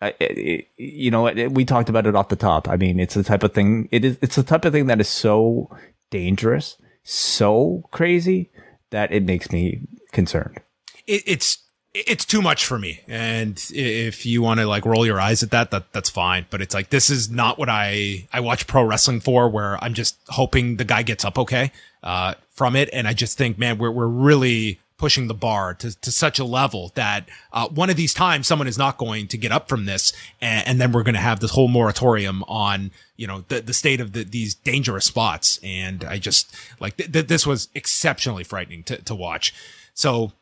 [0.01, 2.69] I, it, you know, it, we talked about it off the top.
[2.69, 3.89] I mean, it's the type of thing.
[3.91, 4.19] It is.
[4.23, 5.77] It's the type of thing that is so
[6.11, 8.51] dangerous, so crazy
[8.91, 10.61] that it makes me concerned.
[11.07, 11.59] it, it's
[11.95, 13.01] it's too much for me.
[13.09, 16.47] And if you want to like roll your eyes at that, that that's fine.
[16.51, 19.95] But it's like this is not what I I watch pro wrestling for, where I'm
[19.95, 21.73] just hoping the guy gets up okay
[22.03, 22.89] uh, from it.
[22.93, 26.45] And I just think, man, we're we're really pushing the bar to, to such a
[26.45, 29.87] level that uh, one of these times someone is not going to get up from
[29.87, 33.61] this and, and then we're going to have this whole moratorium on you know the,
[33.61, 37.69] the state of the, these dangerous spots and i just like th- th- this was
[37.77, 39.55] exceptionally frightening to, to watch
[39.95, 40.33] so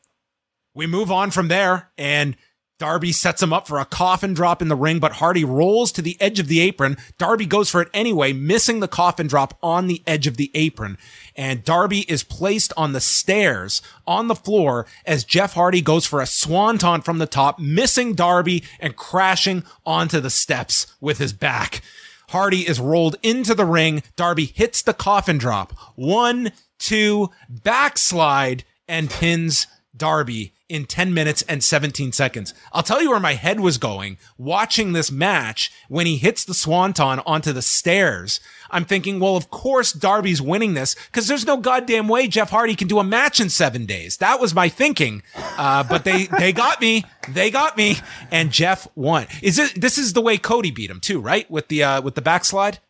[0.77, 2.37] we move on from there, and
[2.79, 6.03] Darby sets him up for a coffin drop in the ring, but Hardy rolls to
[6.03, 6.99] the edge of the apron.
[7.16, 10.99] Darby goes for it anyway, missing the coffin drop on the edge of the apron.
[11.35, 16.20] And Darby is placed on the stairs on the floor as Jeff Hardy goes for
[16.20, 21.81] a swanton from the top, missing Darby and crashing onto the steps with his back.
[22.29, 24.03] Hardy is rolled into the ring.
[24.16, 25.72] Darby hits the coffin drop.
[25.95, 29.66] One, two, backslide and pins
[29.97, 32.53] Darby in 10 minutes and 17 seconds.
[32.73, 36.55] I'll tell you where my head was going watching this match when he hits the
[36.55, 38.41] swanton onto the stairs.
[38.71, 42.75] I'm thinking, well, of course Darby's winning this because there's no goddamn way Jeff Hardy
[42.75, 44.17] can do a match in seven days.
[44.17, 45.23] That was my thinking.
[45.37, 47.05] Uh, but they, they got me.
[47.29, 47.97] They got me.
[48.31, 49.27] And Jeff won.
[49.43, 51.49] Is it, this is the way Cody beat him too, right?
[51.51, 52.81] With the, uh, with the backslide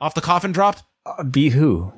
[0.00, 0.78] off the coffin drop.
[1.04, 1.92] Uh, beat who?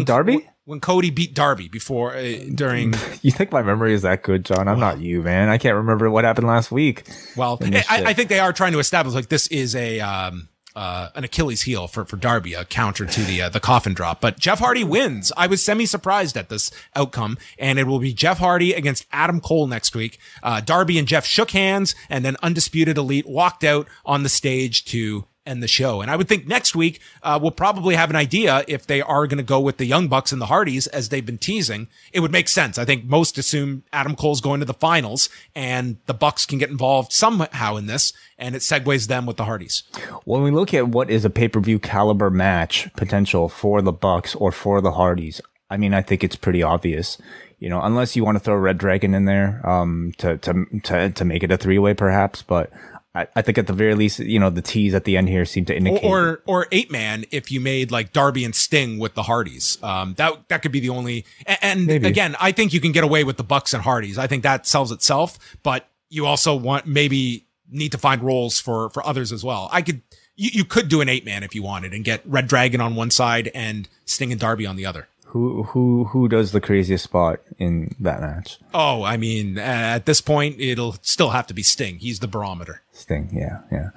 [0.00, 0.48] Uh, Darby?
[0.66, 2.94] When Cody beat Darby before uh, during.
[3.22, 4.68] You think my memory is that good, John?
[4.68, 5.48] I'm not you, man.
[5.48, 7.08] I can't remember what happened last week.
[7.34, 8.04] Well, I.
[8.06, 11.62] I think they are trying to establish like this is a um, uh, an Achilles
[11.62, 14.20] heel for for Darby, a counter to the uh, the coffin drop.
[14.20, 15.32] But Jeff Hardy wins.
[15.36, 19.40] I was semi surprised at this outcome, and it will be Jeff Hardy against Adam
[19.40, 20.18] Cole next week.
[20.42, 24.84] Uh, Darby and Jeff shook hands, and then Undisputed Elite walked out on the stage
[24.86, 26.00] to end the show.
[26.00, 29.26] And I would think next week uh, we'll probably have an idea if they are
[29.26, 31.88] going to go with the Young Bucks and the Hardys as they've been teasing.
[32.12, 32.78] It would make sense.
[32.78, 36.70] I think most assume Adam Cole's going to the finals, and the Bucks can get
[36.70, 39.84] involved somehow in this, and it segues them with the Hardys.
[40.24, 43.92] When we look at what is a pay per view caliber match potential for the
[43.92, 45.40] Bucks or for the Hardys,
[45.70, 47.18] I mean, I think it's pretty obvious.
[47.58, 51.10] You know, unless you want to throw Red Dragon in there, um, to to to
[51.10, 52.42] to make it a three way, perhaps.
[52.42, 52.70] But
[53.16, 55.44] I, I think at the very least, you know, the tease at the end here
[55.44, 56.04] seem to indicate.
[56.04, 59.78] Or or eight man if you made like Darby and Sting with the Hardys.
[59.82, 61.24] Um, that that could be the only.
[61.46, 62.06] a- And, Maybe.
[62.06, 64.18] again, I think you can get away with the Bucks and Hardys.
[64.18, 65.38] I think that sells itself.
[65.62, 69.68] But you also want maybe need to find roles for for others as well.
[69.72, 70.02] I could
[70.36, 72.94] you, you could do an eight man if you wanted and get Red Dragon on
[72.94, 75.08] one side and Sting and Darby on the other.
[75.36, 78.58] Who who who does the craziest spot in that match?
[78.72, 81.98] Oh, I mean, at this point, it'll still have to be Sting.
[81.98, 82.82] He's the barometer.
[82.92, 83.90] Sting, yeah, yeah,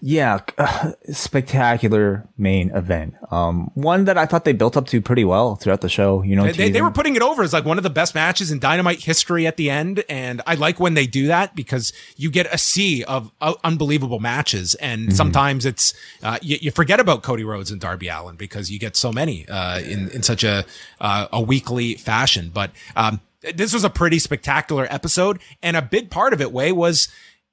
[0.00, 0.40] yeah.
[1.10, 3.14] spectacular main event.
[3.30, 6.22] Um, one that I thought they built up to pretty well throughout the show.
[6.22, 8.14] You know, They, they, they were putting it over as like one of the best
[8.14, 11.92] matches in Dynamite history at the end, and I like when they do that because
[12.16, 17.00] you get a sea of uh, unbelievable matches, and sometimes it's uh, you, you forget
[17.00, 20.44] about Cody Rhodes and Darby Allin because you get so many uh, in in such
[20.44, 20.64] a
[21.00, 22.50] uh, a weekly fashion.
[22.52, 23.20] But um,
[23.54, 27.08] this was a pretty spectacular episode, and a big part of it, way was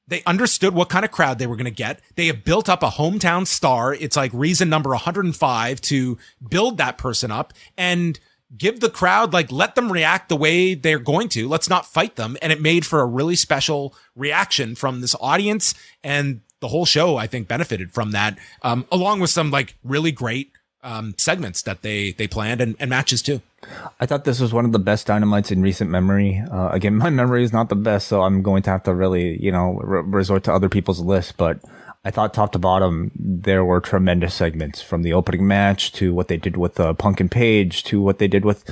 [0.08, 2.00] they understood what kind of crowd they were going to get.
[2.16, 3.94] They have built up a hometown star.
[3.94, 8.20] It's like reason number 105 to build that person up and
[8.56, 11.48] give the crowd, like, let them react the way they're going to.
[11.48, 12.38] Let's not fight them.
[12.42, 15.74] And it made for a really special reaction from this audience.
[16.04, 20.12] And the whole show, I think, benefited from that, um, along with some like really
[20.12, 20.52] great
[20.84, 23.42] um, segments that they they planned and, and matches too.
[24.00, 26.44] I thought this was one of the best dynamites in recent memory.
[26.52, 29.42] Uh, again, my memory is not the best, so I'm going to have to really,
[29.42, 31.32] you know, re- resort to other people's lists.
[31.32, 31.60] But
[32.06, 36.28] I thought top to bottom, there were tremendous segments from the opening match to what
[36.28, 38.64] they did with uh, Punk and Page to what they did with,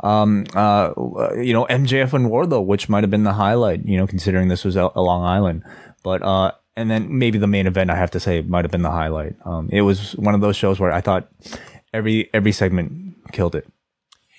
[0.00, 0.92] um, uh,
[1.36, 4.62] you know, MJF and Wardlow, which might have been the highlight, you know, considering this
[4.62, 5.62] was a, a Long Island.
[6.02, 8.82] But, uh, and then maybe the main event, I have to say, might have been
[8.82, 9.36] the highlight.
[9.46, 11.28] Um, it was one of those shows where I thought
[11.94, 13.66] every, every segment killed it.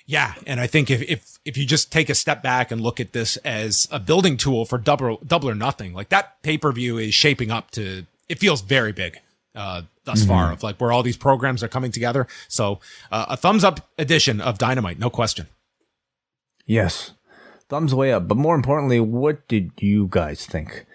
[0.06, 3.00] Yeah, and I think if if if you just take a step back and look
[3.00, 6.72] at this as a building tool for double double or nothing, like that pay per
[6.72, 8.06] view is shaping up to.
[8.28, 9.18] It feels very big
[9.54, 12.26] uh, thus far of like where all these programs are coming together.
[12.48, 12.80] So
[13.10, 15.48] uh, a thumbs up edition of Dynamite, no question.
[16.66, 17.12] Yes.
[17.68, 18.28] Thumbs way up.
[18.28, 20.86] But more importantly, what did you guys think?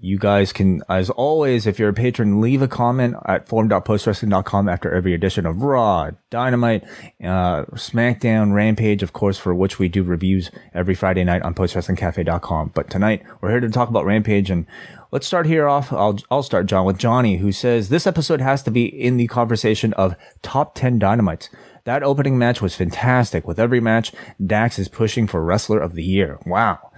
[0.00, 4.94] You guys can, as always, if you're a patron, leave a comment at forum.postwrestling.com after
[4.94, 6.84] every edition of Raw, Dynamite,
[7.22, 12.72] uh, SmackDown, Rampage, of course, for which we do reviews every Friday night on postwrestlingcafe.com.
[12.74, 14.66] But tonight, we're here to talk about Rampage and
[15.10, 15.90] Let's start here off.
[15.90, 19.26] I'll, I'll start, John, with Johnny, who says this episode has to be in the
[19.26, 21.48] conversation of top 10 dynamites.
[21.84, 23.46] That opening match was fantastic.
[23.48, 24.12] With every match,
[24.44, 26.38] Dax is pushing for Wrestler of the Year.
[26.44, 26.90] Wow.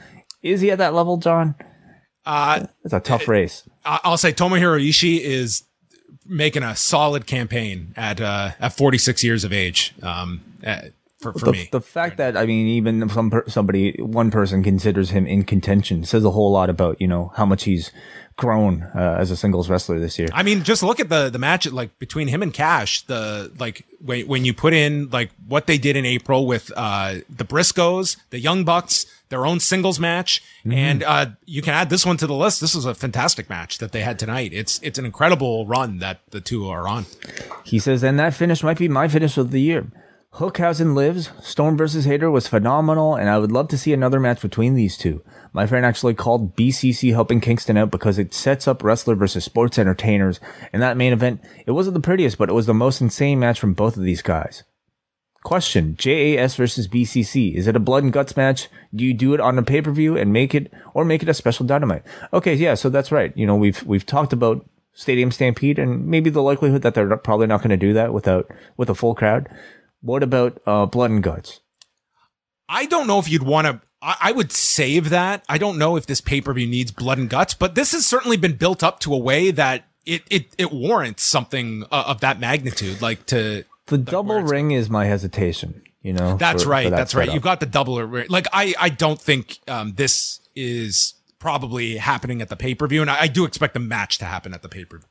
[0.42, 1.54] Is he at that level, John?
[2.26, 3.64] Uh, It's a tough race.
[3.84, 5.64] I'll say Tomohiro Ishii is
[6.26, 9.94] making a solid campaign at uh, at 46 years of age.
[10.02, 10.80] Um, uh,
[11.18, 14.62] for, for The, me, the fact that, I mean, even some per- somebody, one person
[14.62, 17.90] considers him in contention says a whole lot about, you know, how much he's
[18.36, 20.28] grown uh, as a singles wrestler this year.
[20.32, 23.02] I mean, just look at the the match like between him and Cash.
[23.02, 27.16] The like when when you put in like what they did in April with uh
[27.28, 32.04] the Briscoes, the Young Bucks, their own singles match, and uh you can add this
[32.04, 32.60] one to the list.
[32.60, 34.52] This is a fantastic match that they had tonight.
[34.52, 37.06] It's it's an incredible run that the two are on.
[37.64, 39.90] He says, and that finish might be my finish of the year.
[40.34, 41.30] Hookhausen lives.
[41.42, 44.96] Storm versus Hayter was phenomenal, and I would love to see another match between these
[44.96, 45.22] two.
[45.52, 49.76] My friend actually called BCC helping Kingston out because it sets up wrestler versus sports
[49.76, 50.38] entertainers.
[50.72, 53.58] In that main event, it wasn't the prettiest, but it was the most insane match
[53.58, 54.62] from both of these guys.
[55.42, 57.54] Question: JAS versus BCC.
[57.54, 58.68] Is it a blood and guts match?
[58.94, 61.28] Do you do it on a pay per view and make it, or make it
[61.30, 62.02] a special dynamite?
[62.32, 63.32] Okay, yeah, so that's right.
[63.36, 67.46] You know, we've we've talked about Stadium Stampede and maybe the likelihood that they're probably
[67.46, 69.48] not going to do that without with a full crowd.
[70.02, 71.60] What about uh, blood and guts?
[72.68, 73.80] I don't know if you'd want to.
[74.02, 75.44] I, I would save that.
[75.48, 78.04] I don't know if this pay per view needs blood and guts, but this has
[78.04, 82.20] certainly been built up to a way that it it, it warrants something uh, of
[82.20, 83.00] that magnitude.
[83.00, 85.82] Like to The double ring is my hesitation.
[86.02, 86.90] You know, That's for- for right.
[86.90, 87.30] that That's right.
[87.30, 87.94] You've got the double.
[88.28, 93.02] Like I, I don't think um, this is probably happening at the pay per view,
[93.02, 95.06] and I, I do expect the match to happen at the pay per view.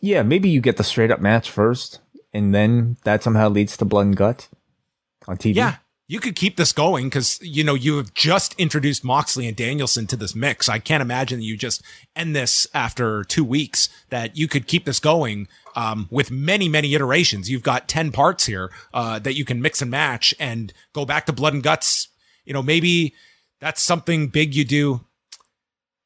[0.00, 2.00] Yeah, maybe you get the straight up match first,
[2.32, 4.48] and then that somehow leads to blood and gut
[5.26, 5.56] on TV.
[5.56, 9.56] Yeah, you could keep this going because you know you have just introduced Moxley and
[9.56, 10.68] Danielson to this mix.
[10.68, 11.82] I can't imagine you just
[12.14, 13.88] end this after two weeks.
[14.10, 17.50] That you could keep this going um, with many many iterations.
[17.50, 21.26] You've got ten parts here uh, that you can mix and match and go back
[21.26, 22.08] to blood and guts.
[22.44, 23.14] You know, maybe
[23.60, 25.00] that's something big you do.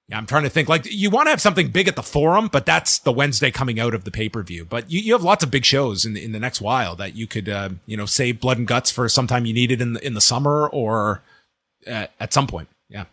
[0.09, 0.69] Yeah, I'm trying to think.
[0.69, 3.81] Like you want to have something big at the forum, but that's the Wednesday coming
[3.81, 4.65] out of the pay per view.
[4.65, 7.17] But you, you have lots of big shows in the, in the next while that
[7.17, 9.95] you could uh, you know save blood and guts for sometime you need it in
[9.95, 11.23] the in the summer or
[11.87, 12.69] uh, at some point.
[12.89, 13.05] Yeah.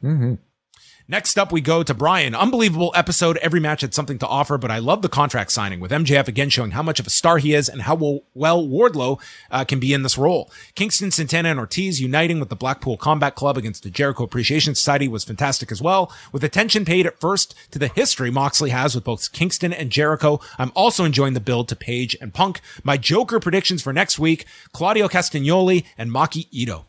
[1.08, 2.34] Next up, we go to Brian.
[2.34, 3.36] Unbelievable episode.
[3.38, 6.50] Every match had something to offer, but I love the contract signing with MJF again
[6.50, 9.20] showing how much of a star he is and how well, Wardlow
[9.52, 10.50] uh, can be in this role.
[10.76, 15.10] Kingston, Santana, and Ortiz uniting with the Blackpool Combat Club against the Jericho Appreciation Society
[15.10, 16.10] was fantastic as well.
[16.32, 20.40] With attention paid at first to the history Moxley has with both Kingston and Jericho,
[20.58, 22.62] I'm also enjoying the build to Page and Punk.
[22.82, 26.86] My Joker predictions for next week: Claudio Castagnoli and Maki Itoh.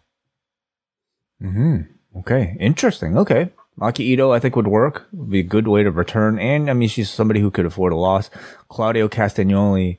[1.40, 1.80] Hmm.
[2.16, 3.18] Okay, interesting.
[3.18, 3.50] Okay.
[3.78, 5.06] Maki Itoh, I think, would work.
[5.12, 6.38] Would be a good way to return.
[6.38, 8.30] And, I mean, she's somebody who could afford a loss.
[8.68, 9.98] Claudio Castagnoli,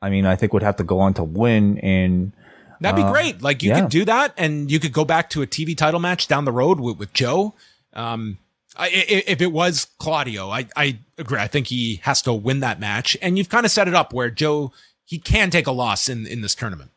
[0.00, 1.78] I mean, I think would have to go on to win.
[1.78, 2.32] And
[2.80, 3.42] That'd be great.
[3.42, 3.80] Like you yeah.
[3.80, 6.52] could do that, and you could go back to a TV title match down the
[6.52, 7.54] road with, with Joe.
[7.92, 8.38] Um,
[8.76, 11.38] I, if it was Claudio, I, I agree.
[11.38, 14.12] I think he has to win that match, and you've kind of set it up
[14.12, 14.72] where Joe
[15.04, 16.90] he can take a loss in in this tournament.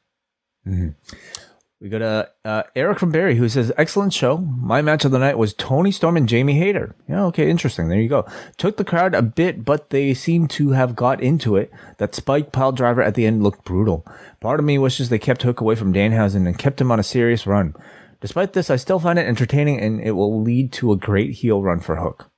[1.82, 4.38] We got uh, uh, Eric from Barry who says, Excellent show.
[4.38, 6.96] My match of the night was Toni Storm and Jamie Hayter.
[7.08, 7.90] Yeah, okay, interesting.
[7.90, 8.26] There you go.
[8.58, 11.72] Took the crowd a bit, but they seem to have got into it.
[11.98, 14.06] That spike pile driver at the end looked brutal.
[14.40, 17.04] Part of me wishes they kept Hook away from Danhausen and kept him on a
[17.04, 17.76] serious run.
[18.22, 21.62] Despite this, I still find it entertaining and it will lead to a great heel
[21.62, 22.32] run for Hook.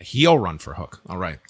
[0.00, 1.02] A heel run for Hook.
[1.08, 1.40] All right.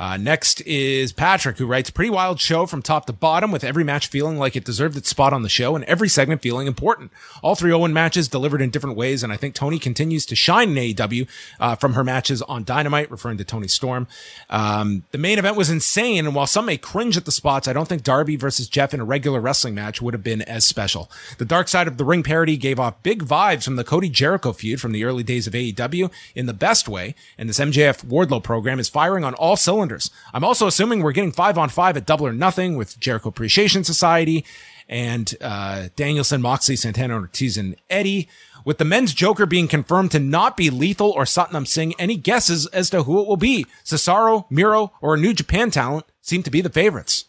[0.00, 3.84] Uh, next is Patrick, who writes pretty wild show from top to bottom, with every
[3.84, 7.10] match feeling like it deserved its spot on the show and every segment feeling important.
[7.42, 10.70] All three Owen matches delivered in different ways, and I think Toni continues to shine
[10.70, 11.28] in AEW
[11.60, 14.08] uh, from her matches on Dynamite, referring to Toni Storm.
[14.48, 17.74] Um, the main event was insane, and while some may cringe at the spots, I
[17.74, 21.10] don't think Darby versus Jeff in a regular wrestling match would have been as special.
[21.36, 24.54] The Dark Side of the Ring parody gave off big vibes from the Cody Jericho
[24.54, 28.42] feud from the early days of AEW in the best way, and this MJF Wardlow
[28.42, 29.89] program is firing on all cylinders.
[30.32, 33.84] I'm also assuming we're getting five on five at Double or Nothing with Jericho Appreciation
[33.84, 34.44] Society
[34.88, 38.28] and uh, Danielson, Moxley, Santana, Ortiz, and Eddie.
[38.64, 42.66] With the men's Joker being confirmed to not be Lethal or Satnam Singh, any guesses
[42.66, 43.66] as to who it will be?
[43.84, 47.24] Cesaro, Miro, or a New Japan talent seem to be the favorites.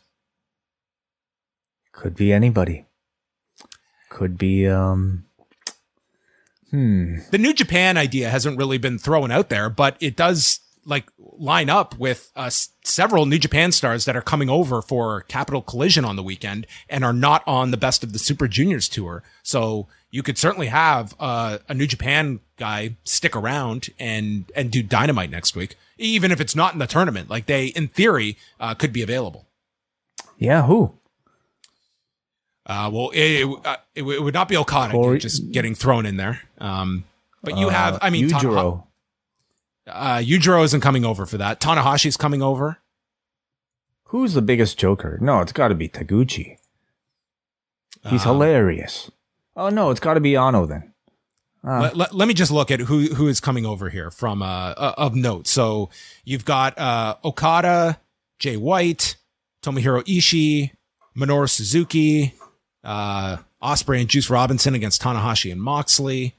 [1.93, 2.85] Could be anybody.
[4.09, 5.25] Could be, um,
[6.71, 11.69] the New Japan idea hasn't really been thrown out there, but it does like line
[11.69, 16.03] up with uh, s- several New Japan stars that are coming over for Capital Collision
[16.05, 19.23] on the weekend and are not on the Best of the Super Juniors tour.
[19.43, 24.81] So you could certainly have uh, a New Japan guy stick around and and do
[24.83, 27.29] Dynamite next week, even if it's not in the tournament.
[27.29, 29.47] Like they, in theory, uh, could be available.
[30.37, 30.95] yeah, who?
[32.65, 36.17] Uh, well, it, it, uh, it, would not be Okada Corey- just getting thrown in
[36.17, 36.41] there.
[36.59, 37.05] Um,
[37.43, 38.83] but you have, I mean, Yujiro.
[39.91, 41.59] Uh, Yujiro isn't coming over for that.
[41.59, 42.77] Tanahashi's coming over.
[44.05, 45.17] Who's the biggest joker?
[45.21, 46.57] No, it's got to be Taguchi.
[48.09, 49.11] He's Um, hilarious.
[49.55, 50.93] Oh no, it's got to be Yano then.
[51.63, 54.45] let, let, let me just look at who who is coming over here from uh,
[54.77, 55.47] uh of note.
[55.47, 55.89] So
[56.25, 57.99] you've got uh Okada,
[58.39, 59.15] Jay White,
[59.61, 60.71] Tomohiro Ishii,
[61.15, 62.33] Minoru Suzuki,
[62.83, 66.35] uh Ospreay and Juice Robinson against Tanahashi and Moxley.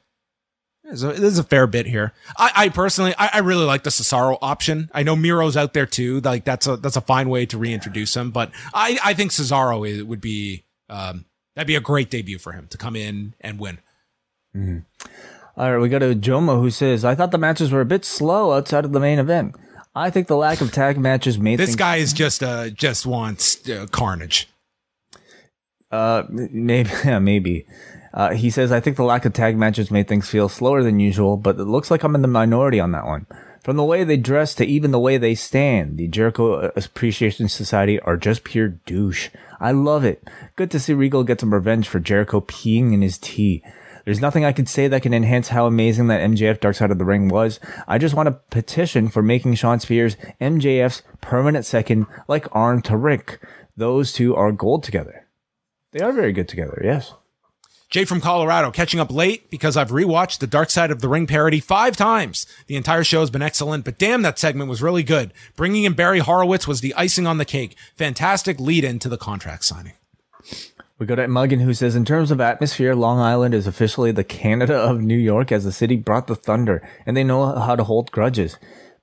[0.92, 2.12] There's a, there's a fair bit here.
[2.36, 4.90] I, I personally, I, I really like the Cesaro option.
[4.92, 6.20] I know Miro's out there too.
[6.20, 8.30] Like that's a that's a fine way to reintroduce him.
[8.30, 11.24] But I, I think Cesaro is, would be um,
[11.56, 13.78] that'd be a great debut for him to come in and win.
[14.54, 18.04] All right, we got a Joma who says, "I thought the matches were a bit
[18.04, 19.56] slow outside of the main event.
[19.94, 23.06] I think the lack of tag matches made This things, guy is just uh just
[23.06, 24.48] wants uh, carnage.
[25.90, 27.64] uh maybe yeah, maybe."
[28.14, 31.00] Uh, he says, "I think the lack of tag matches made things feel slower than
[31.00, 33.26] usual, but it looks like I'm in the minority on that one.
[33.62, 38.00] From the way they dress to even the way they stand, the Jericho Appreciation Society
[38.00, 39.30] are just pure douche.
[39.60, 40.26] I love it.
[40.56, 43.62] Good to see Regal get some revenge for Jericho peeing in his tea."
[44.04, 46.98] There's nothing I could say that can enhance how amazing that MJF Dark Side of
[46.98, 47.60] the Ring was.
[47.86, 52.96] I just want a petition for making Shawn Spears MJF's permanent second, like Arn to
[52.96, 53.40] Rick.
[53.76, 55.26] Those two are gold together.
[55.92, 57.14] They are very good together, yes.
[57.92, 61.26] Jay from Colorado catching up late because I've rewatched the Dark Side of the Ring
[61.26, 62.46] parody five times.
[62.66, 65.30] The entire show has been excellent, but damn, that segment was really good.
[65.56, 67.76] Bringing in Barry Horowitz was the icing on the cake.
[67.94, 69.92] Fantastic lead in to the contract signing.
[70.98, 74.24] We go to Muggin, who says, in terms of atmosphere, Long Island is officially the
[74.24, 77.84] Canada of New York as the city brought the thunder, and they know how to
[77.84, 78.56] hold grudges.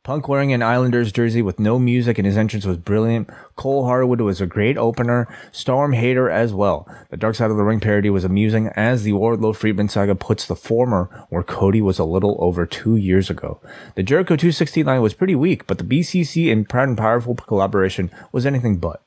[0.10, 3.30] Punk wearing an Islanders jersey with no music and his entrance was brilliant.
[3.56, 5.28] Cole Harwood was a great opener.
[5.52, 6.88] Storm Hayter as well.
[7.12, 10.48] The Dark Side of the Ring parody was amusing as the Wardlow Friedman saga puts
[10.48, 13.62] the former where Cody was a little over two years ago.
[13.94, 18.48] The Jericho 269 was pretty weak, but the BCC and Proud and Powerful collaboration was
[18.48, 19.04] anything but.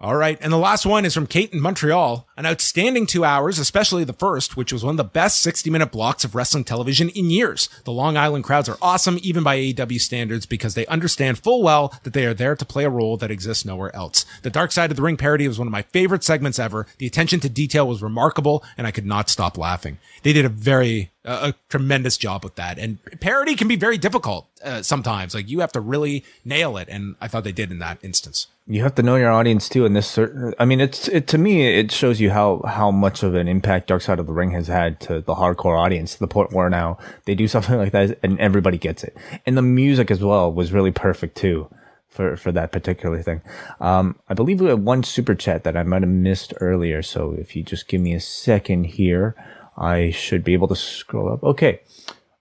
[0.00, 0.38] All right.
[0.40, 2.26] And the last one is from Kate in Montreal.
[2.38, 5.90] An outstanding two hours, especially the first, which was one of the best 60 minute
[5.90, 7.68] blocks of wrestling television in years.
[7.82, 11.92] The Long Island crowds are awesome, even by AEW standards, because they understand full well
[12.04, 14.24] that they are there to play a role that exists nowhere else.
[14.42, 16.86] The Dark Side of the Ring parody was one of my favorite segments ever.
[16.98, 19.98] The attention to detail was remarkable, and I could not stop laughing.
[20.22, 22.78] They did a very a tremendous job with that.
[22.78, 25.34] And parody can be very difficult uh, sometimes.
[25.34, 28.46] Like you have to really nail it, and I thought they did in that instance.
[28.66, 29.84] You have to know your audience too.
[29.84, 33.22] And this certain, I mean, it's it to me, it shows you how how much
[33.22, 36.14] of an impact Dark Side of the Ring has had to the hardcore audience.
[36.14, 39.16] To the point where now they do something like that, and everybody gets it.
[39.46, 41.68] And the music as well was really perfect too
[42.08, 43.42] for for that particular thing.
[43.80, 47.02] Um, I believe we had one super chat that I might have missed earlier.
[47.02, 49.34] So if you just give me a second here.
[49.78, 51.44] I should be able to scroll up.
[51.44, 51.80] Okay.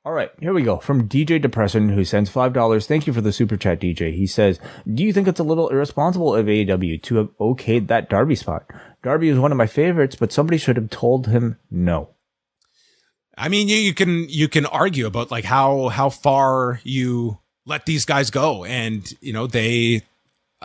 [0.07, 0.77] All right, here we go.
[0.77, 2.87] From DJ Depression, who sends $5.
[2.87, 4.15] Thank you for the super chat, DJ.
[4.15, 4.57] He says,
[4.93, 8.63] Do you think it's a little irresponsible of AEW to have okayed that Darby spot?
[9.03, 12.11] Darby is one of my favorites, but somebody should have told him no.
[13.37, 17.85] I mean, you, you can you can argue about like how how far you let
[17.85, 20.03] these guys go, and you know they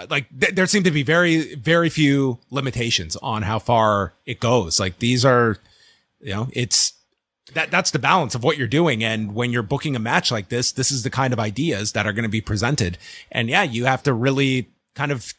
[0.09, 4.79] like th- there seem to be very very few limitations on how far it goes.
[4.79, 5.59] Like these are
[6.23, 6.95] you know, it's
[7.55, 9.03] that that's the balance of what you're doing.
[9.05, 12.07] And when you're booking a match like this, this is the kind of ideas that
[12.07, 12.99] are going to be presented.
[13.31, 15.35] And yeah, you have to really kind of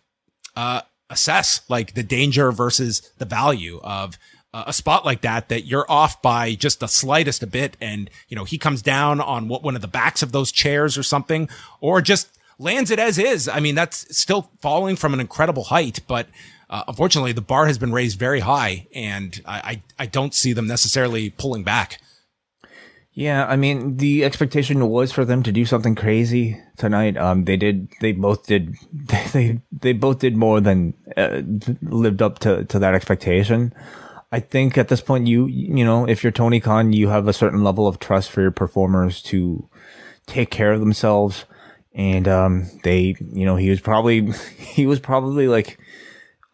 [0.56, 4.18] uh, assess like the danger versus the value of
[4.54, 8.36] a spot like that that you're off by just the slightest a bit and you
[8.36, 11.50] know he comes down on what one of the backs of those chairs or something
[11.82, 16.02] or just lands it as is i mean that's still falling from an incredible height
[16.08, 16.28] but
[16.74, 20.54] uh, unfortunately, the bar has been raised very high, and I, I, I don't see
[20.54, 22.02] them necessarily pulling back.
[23.12, 27.16] Yeah, I mean, the expectation was for them to do something crazy tonight.
[27.16, 27.90] Um, they did.
[28.02, 28.76] They both did.
[29.34, 31.42] They they, both did more than uh,
[31.84, 33.72] lived up to to that expectation.
[34.32, 37.34] I think at this point, you you know, if you're Tony Khan, you have a
[37.34, 39.70] certain level of trust for your performers to
[40.26, 41.46] take care of themselves,
[41.94, 45.78] and um, they, you know, he was probably he was probably like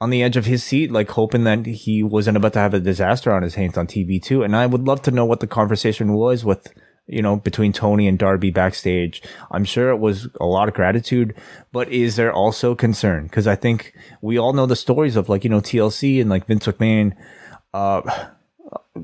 [0.01, 2.79] on the edge of his seat, like hoping that he wasn't about to have a
[2.79, 4.43] disaster on his hands on TV too.
[4.43, 6.73] And I would love to know what the conversation was with,
[7.05, 9.21] you know, between Tony and Darby backstage.
[9.51, 11.35] I'm sure it was a lot of gratitude,
[11.73, 13.27] but is there also concern?
[13.27, 16.47] Cause I think we all know the stories of like, you know, TLC and like
[16.47, 17.13] Vince McMahon,
[17.73, 18.29] uh,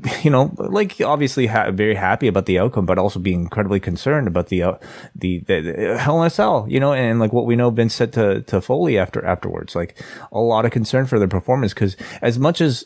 [0.24, 4.28] you know, like obviously ha- very happy about the outcome, but also being incredibly concerned
[4.28, 4.78] about the, uh,
[5.16, 7.90] the, the, the Hell in a Cell, you know, and like what we know been
[7.90, 10.02] said to, to Foley after, afterwards, like
[10.32, 11.74] a lot of concern for their performance.
[11.74, 12.86] Cause as much as,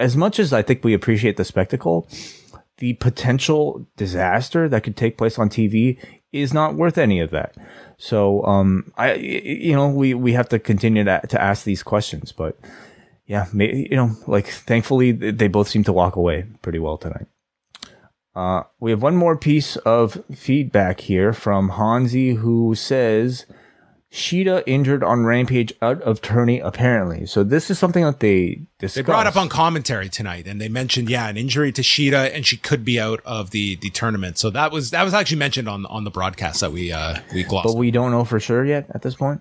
[0.00, 2.08] as much as I think we appreciate the spectacle,
[2.78, 5.98] the potential disaster that could take place on TV
[6.32, 7.54] is not worth any of that.
[7.98, 12.32] So, um, I, you know, we, we have to continue to, to ask these questions,
[12.32, 12.58] but,
[13.26, 17.26] yeah, maybe, you know, like thankfully they both seem to walk away pretty well tonight.
[18.34, 23.46] Uh, we have one more piece of feedback here from Hansi who says
[24.12, 27.26] Shida injured on Rampage out of tourney apparently.
[27.26, 28.94] So this is something that they discussed.
[28.94, 32.46] They brought up on commentary tonight and they mentioned, yeah, an injury to Shida and
[32.46, 34.38] she could be out of the, the tournament.
[34.38, 37.42] So that was, that was actually mentioned on, on the broadcast that we, uh, we
[37.42, 37.68] glossed.
[37.68, 39.40] But we don't know for sure yet at this point.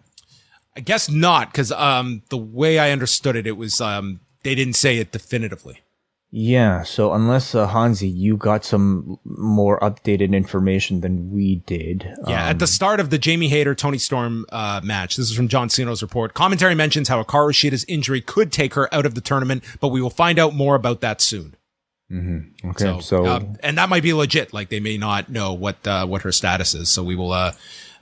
[0.75, 4.73] I guess not, because um, the way I understood it, it was um, they didn't
[4.73, 5.81] say it definitively.
[6.37, 12.03] Yeah, so unless uh, Hansi, you got some more updated information than we did.
[12.27, 15.35] Yeah, um, at the start of the Jamie Hayter Tony Storm uh, match, this is
[15.37, 16.33] from John Siino's report.
[16.33, 20.01] Commentary mentions how Hikaru Shida's injury could take her out of the tournament, but we
[20.01, 21.55] will find out more about that soon.
[22.11, 22.69] Mm-hmm.
[22.71, 24.53] Okay, so, so uh, and that might be legit.
[24.53, 27.53] Like they may not know what uh, what her status is, so we will uh,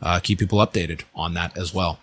[0.02, 2.00] uh, keep people updated on that as well.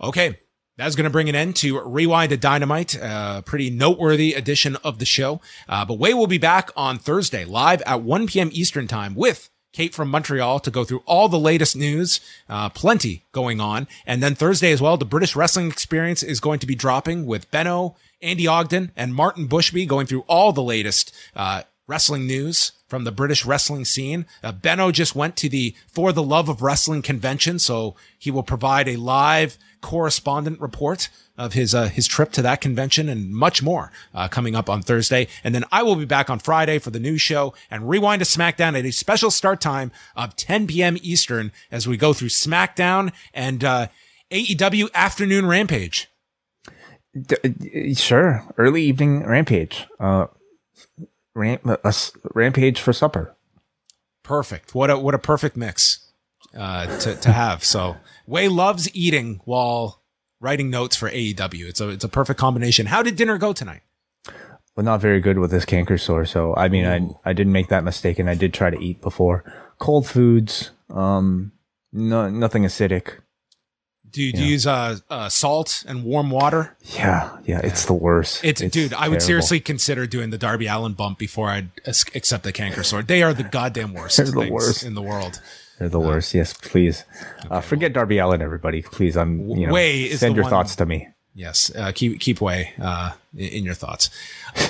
[0.00, 0.38] Okay.
[0.76, 4.98] That's going to bring an end to Rewind to Dynamite, a pretty noteworthy edition of
[4.98, 5.42] the show.
[5.68, 8.48] Uh, but Wai will be back on Thursday, live at 1 p.m.
[8.50, 13.24] Eastern Time with Kate from Montreal to go through all the latest news, uh, plenty
[13.32, 13.86] going on.
[14.06, 17.50] And then Thursday as well, the British Wrestling Experience is going to be dropping with
[17.50, 23.02] Benno, Andy Ogden, and Martin Bushby going through all the latest uh, wrestling news from
[23.02, 24.24] the British wrestling scene.
[24.44, 28.44] Uh, Benno just went to the For the Love of Wrestling convention, so he will
[28.44, 33.62] provide a live correspondent report of his uh, his trip to that convention and much
[33.62, 35.26] more uh, coming up on Thursday.
[35.42, 38.26] And then I will be back on Friday for the news show and rewind to
[38.26, 40.96] SmackDown at a special start time of 10 p.m.
[41.02, 43.88] Eastern as we go through SmackDown and uh,
[44.30, 46.08] AEW Afternoon Rampage.
[47.20, 49.88] D- sure, early evening rampage.
[51.34, 51.94] Ramp, a
[52.34, 53.36] rampage for supper.
[54.22, 54.74] Perfect.
[54.74, 56.10] What a what a perfect mix
[56.56, 57.64] uh, to to have.
[57.64, 57.96] So
[58.26, 60.02] Wai loves eating while
[60.40, 61.68] writing notes for AEW.
[61.68, 62.86] It's a it's a perfect combination.
[62.86, 63.82] How did dinner go tonight?
[64.76, 66.24] Well, not very good with this canker sore.
[66.24, 67.18] So I mean, Ooh.
[67.24, 69.44] I I didn't make that mistake, and I did try to eat before.
[69.78, 71.52] Cold foods, um,
[71.92, 73.18] no nothing acidic.
[74.12, 76.76] Do you, do you use uh, uh, salt and warm water?
[76.82, 78.44] Yeah, yeah, it's the worst.
[78.44, 78.92] It's, it's dude.
[78.94, 83.02] I would seriously consider doing the Darby Allin bump before I'd accept the canker sore.
[83.02, 84.82] They are the goddamn worst They're the worst.
[84.82, 85.40] in the world.
[85.78, 86.34] They're the uh, worst.
[86.34, 87.04] Yes, please.
[87.50, 88.82] Uh, forget Darby Allin, everybody.
[88.82, 89.48] Please, I'm.
[89.50, 91.08] You know, Wai send your one, thoughts to me.
[91.34, 94.10] Yes, uh, keep keep Wai uh, in your thoughts.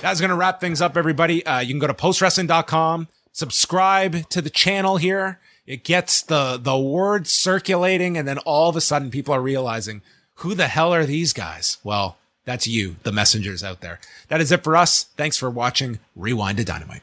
[0.02, 1.44] That's gonna wrap things up, everybody.
[1.46, 5.40] Uh, you can go to postwrestling.com, subscribe to the channel here
[5.70, 10.02] it gets the the word circulating and then all of a sudden people are realizing
[10.36, 11.78] who the hell are these guys?
[11.84, 14.00] Well that's you the messengers out there.
[14.28, 15.04] That is it for us.
[15.16, 16.00] Thanks for watching.
[16.16, 17.02] Rewind to dynamite